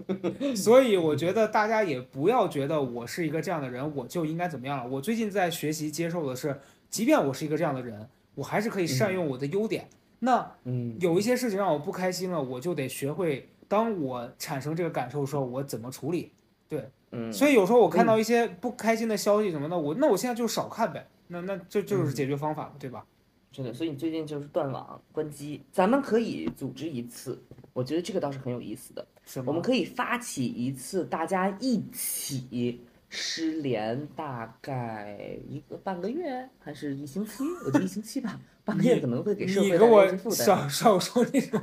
[0.54, 4.86] 所以我觉得大家也不要觉得我是一个这样的人，我就应该怎么样了。
[4.86, 9.88] 我最近在学习接受的是，即便我是一个这样的人，我还是可以善用我的优点。
[10.18, 16.32] 那嗯有一些事情让我不开心了，我就得学会，当我产生这个感受的时候，我怎么处理。
[16.68, 23.06] 对嗯，所以有时候我看到一些不开心的消息什么的，我那我现在就少看呗，那那这就是解决方法了，对吧？
[23.52, 27.40] 真的，所以你最近就是断网、关机，咱们可以组织一次，
[27.72, 29.06] 我觉得这个倒是很有意思的。
[29.24, 29.40] 是？
[29.46, 37.44] 我们可以发起一次，大家一起失联，大概一个半个月还是一星期？
[37.64, 40.06] 我觉得一星期吧，半个月可能会给社会你给我。
[40.30, 41.60] 少少说那种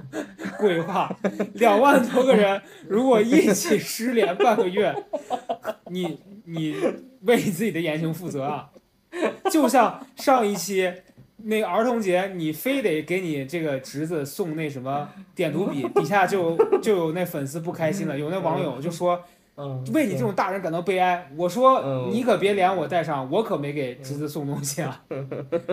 [0.58, 1.16] 鬼话，
[1.54, 4.96] 两万多个人 如果一起失联半个月，
[5.88, 6.76] 你你
[7.22, 8.70] 为自己的言行负责啊！
[9.52, 10.92] 就像上一期
[11.38, 19.22] 那个儿童节，你非得给你这个侄子送那什么点读 笔，底下就就有那粉丝不开心了，有那网友就说
[19.56, 21.32] 嗯，为你这种大人感到悲哀。
[21.38, 25.04] 我说嗯你可别连我带上，我可没给侄子送东西啊。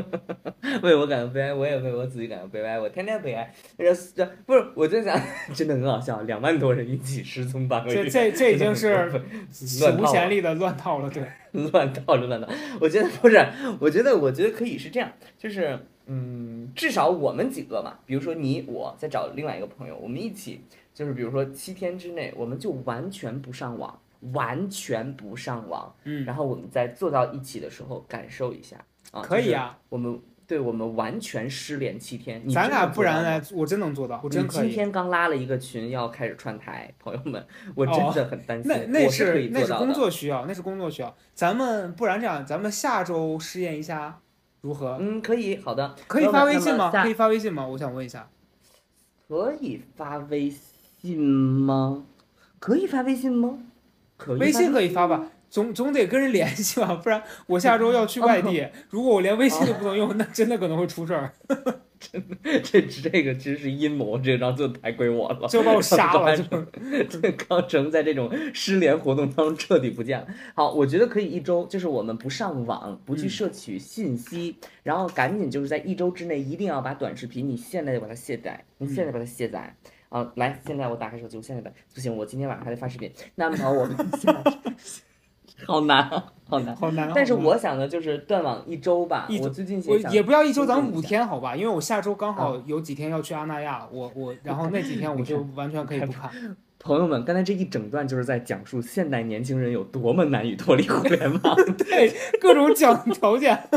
[0.83, 3.53] 为我感到悲哀，我也为我自己感到悲哀，我天天悲哀。
[3.79, 5.19] 这这不是，我就想，
[5.55, 9.11] 真的很好笑，两万多人一起失踪半个这月，这这这已经是
[9.53, 11.23] 史无前例的乱套了，对。
[11.73, 12.47] 乱套了乱套。
[12.81, 13.45] 我觉得不是，
[13.81, 15.77] 我觉得我觉得可以是这样，就是
[16.07, 20.61] 嗯，至少我们几个嘛，比如说你我再找另外一个朋友，我们一起，
[20.93, 24.01] 就是比如说七天之内，我们就完全不上网，
[24.33, 28.77] 完全不上网，嗯，然后我们在坐到一起的时候感受一下
[29.13, 34.67] 啊，可以啊，我们对我们完全失联七天，你咱俩不然来，我真能做到，我真可以。
[34.67, 37.47] 今天刚拉了一个群，要开始串台，朋友们，
[37.77, 38.73] 我真的很担心。
[38.73, 39.95] 哦那那我是可以那是工做到的。
[39.95, 41.17] 作需要，那是工作需要。
[41.35, 44.21] 咱们不然这样，咱们下周试验一下，
[44.61, 44.99] 如何？
[45.01, 46.91] 嗯，可以，好的，可以发微信吗？
[46.91, 47.67] 可以发微信吗？
[47.67, 48.29] 我想问一下。
[49.29, 50.51] 可以发微
[51.01, 52.05] 信吗？
[52.59, 53.59] 可以发微信吗？
[54.17, 54.41] 可以。
[54.41, 55.31] 微信可以发吧？
[55.49, 61.33] 总总得跟人联系吧，不然我下周要去外地，如果我连微信都不能用，那真的可能会出事儿，
[62.65, 65.47] 这这个其实是阴谋，这张就太归我了。
[65.49, 66.37] 就把我 杀了。
[66.37, 66.43] 就
[67.21, 70.27] 对，康成在这种失联活动当中彻底不见了。
[70.55, 79.77] 好，我觉得可以一周，就是我们不上网，不去摄取信息，然后赶紧就是在一周之内一定要把短视频，你现在就把它卸载，你现在把它卸载。
[80.09, 83.13] 啊，来，现在我打开手机，我现在把不行，我今天晚上还得发视频。
[83.37, 84.43] 那么我们现 在
[85.69, 86.77] 好难啊，好难。
[86.77, 87.11] 好难。
[87.15, 89.27] 但是我想的就是断网一周吧。
[89.29, 91.55] 一周我最近我也不要一周，咱们五天好吧？
[91.57, 96.31] 因为我下周刚好啊有几天要去阿那亚，我我然后那几天我就完全可以 不看。
[96.83, 101.57] 朋友们，刚才这一整段就是在讲述现代年轻人有多么难以脱离互联网。
[101.77, 103.69] 对，各种讲条件。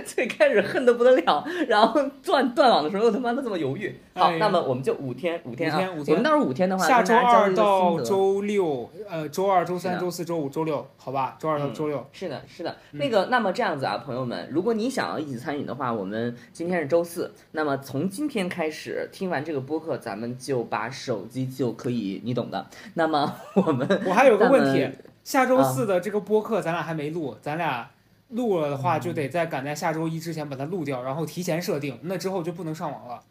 [0.04, 3.94] 最开始恨得不得了，然后断断网的时候又他妈的这么犹豫。
[4.14, 11.36] 好，哎那么我们就五天，五天啊，我们到时候五天的话，下周二到周六，呃，周二、周三、周四周五、周六，好吧？
[11.38, 12.06] 周二到嗯周六。
[12.12, 22.66] 是的，是的，嗯那个，那么这样子啊，朋友们，如果你想要一起参与的话，我们今天是周四，那么从今天开始听完这个播客，咱们就把手机就可以，你懂的。
[22.94, 24.88] 那么 我们我还有个问题，
[25.24, 27.90] 下周啊四的这个播客咱俩还没录，咱俩
[28.28, 33.22] 录了的话嗯就得在赶在下周一之前把它录掉，然后提前设定，那之后就不能上网了。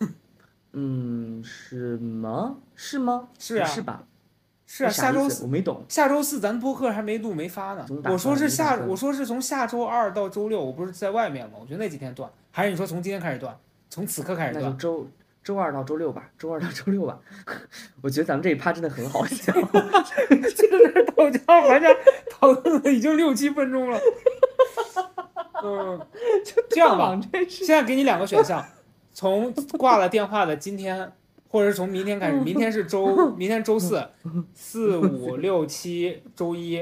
[0.72, 2.56] 嗯，是吗？
[2.74, 3.28] 是吗？
[3.38, 4.04] 是啊是吧？
[4.66, 5.84] 是啊，下周四我没懂。
[5.88, 11.56] 下周四咱播客还没录没发呢我说是下，我说是从下周二到周六，我不是在外面吗？
[11.60, 13.56] 我觉得那几天断，还是你说从今天开始断，
[13.88, 14.64] 从此刻开始断？
[14.64, 15.08] 那就周
[15.42, 17.18] 周二到周六吧，周二到周六吧。
[18.02, 19.52] 我觉得咱们这一趴真的很好笑。
[21.16, 21.88] 讨价还价
[22.30, 24.00] 讨论了已经六七分钟了。
[25.62, 26.00] 嗯，
[26.70, 28.64] 这样吧，现在给你两个选项，
[29.12, 31.12] 从挂了电话的今天，
[31.48, 34.02] 或者是从明天开始，明天是周，明天周四，
[34.54, 36.76] 四五六七周一，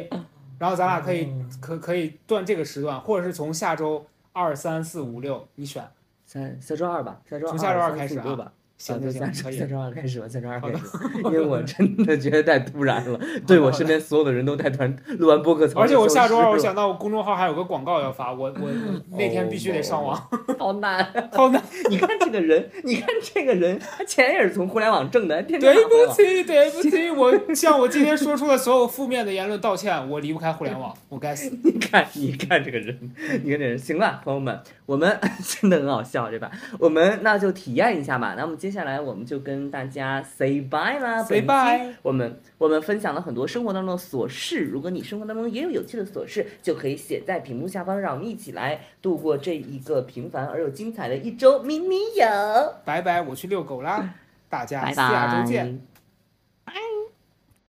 [0.59, 5.85] 然后咱俩可以可可以断这个时段，或者是从下周二三四五六，你选。
[6.29, 8.53] 下下周二吧，下周二从下周二开始吧。
[8.77, 9.75] 行啊对行行，可以下周下。
[9.75, 10.77] 周二开始吧，下周二开始，
[11.25, 14.97] 因为我真的觉得太突然了，对我身边所有的人都太突然。
[15.19, 20.17] 录完播客，而且我下周二我想想到我公众号还有个广告要发，我我我那天必须得上网，
[20.59, 21.05] 好难。
[21.33, 21.61] 好难。
[21.91, 31.51] 你看这个人，你看这个人，他钱也是从互联网挣的，天天对不起，对不起，我向我今天说出的所有负面的言论道歉，我离不开互联网，我该死。
[31.65, 32.97] 你看，你看这个人，
[33.43, 36.51] 你看这人，行了，朋友们，我们 真的很好笑，对吧？
[36.79, 38.35] 我们那就体验一下吧。
[38.39, 51.63] 那么接下来我们就跟大家 say bye 啦 Say bye 我们我们分享了很多生活当中的琐事，如果你生活当中也有有趣的琐事，就可以写在屏幕下方，让我们一起来度过这一个平凡而又精彩的一周。
[51.63, 54.15] 咪咪有，拜拜，我去遛狗啦，
[54.49, 55.83] 大家拜下周见
[56.65, 57.18] 拜见。。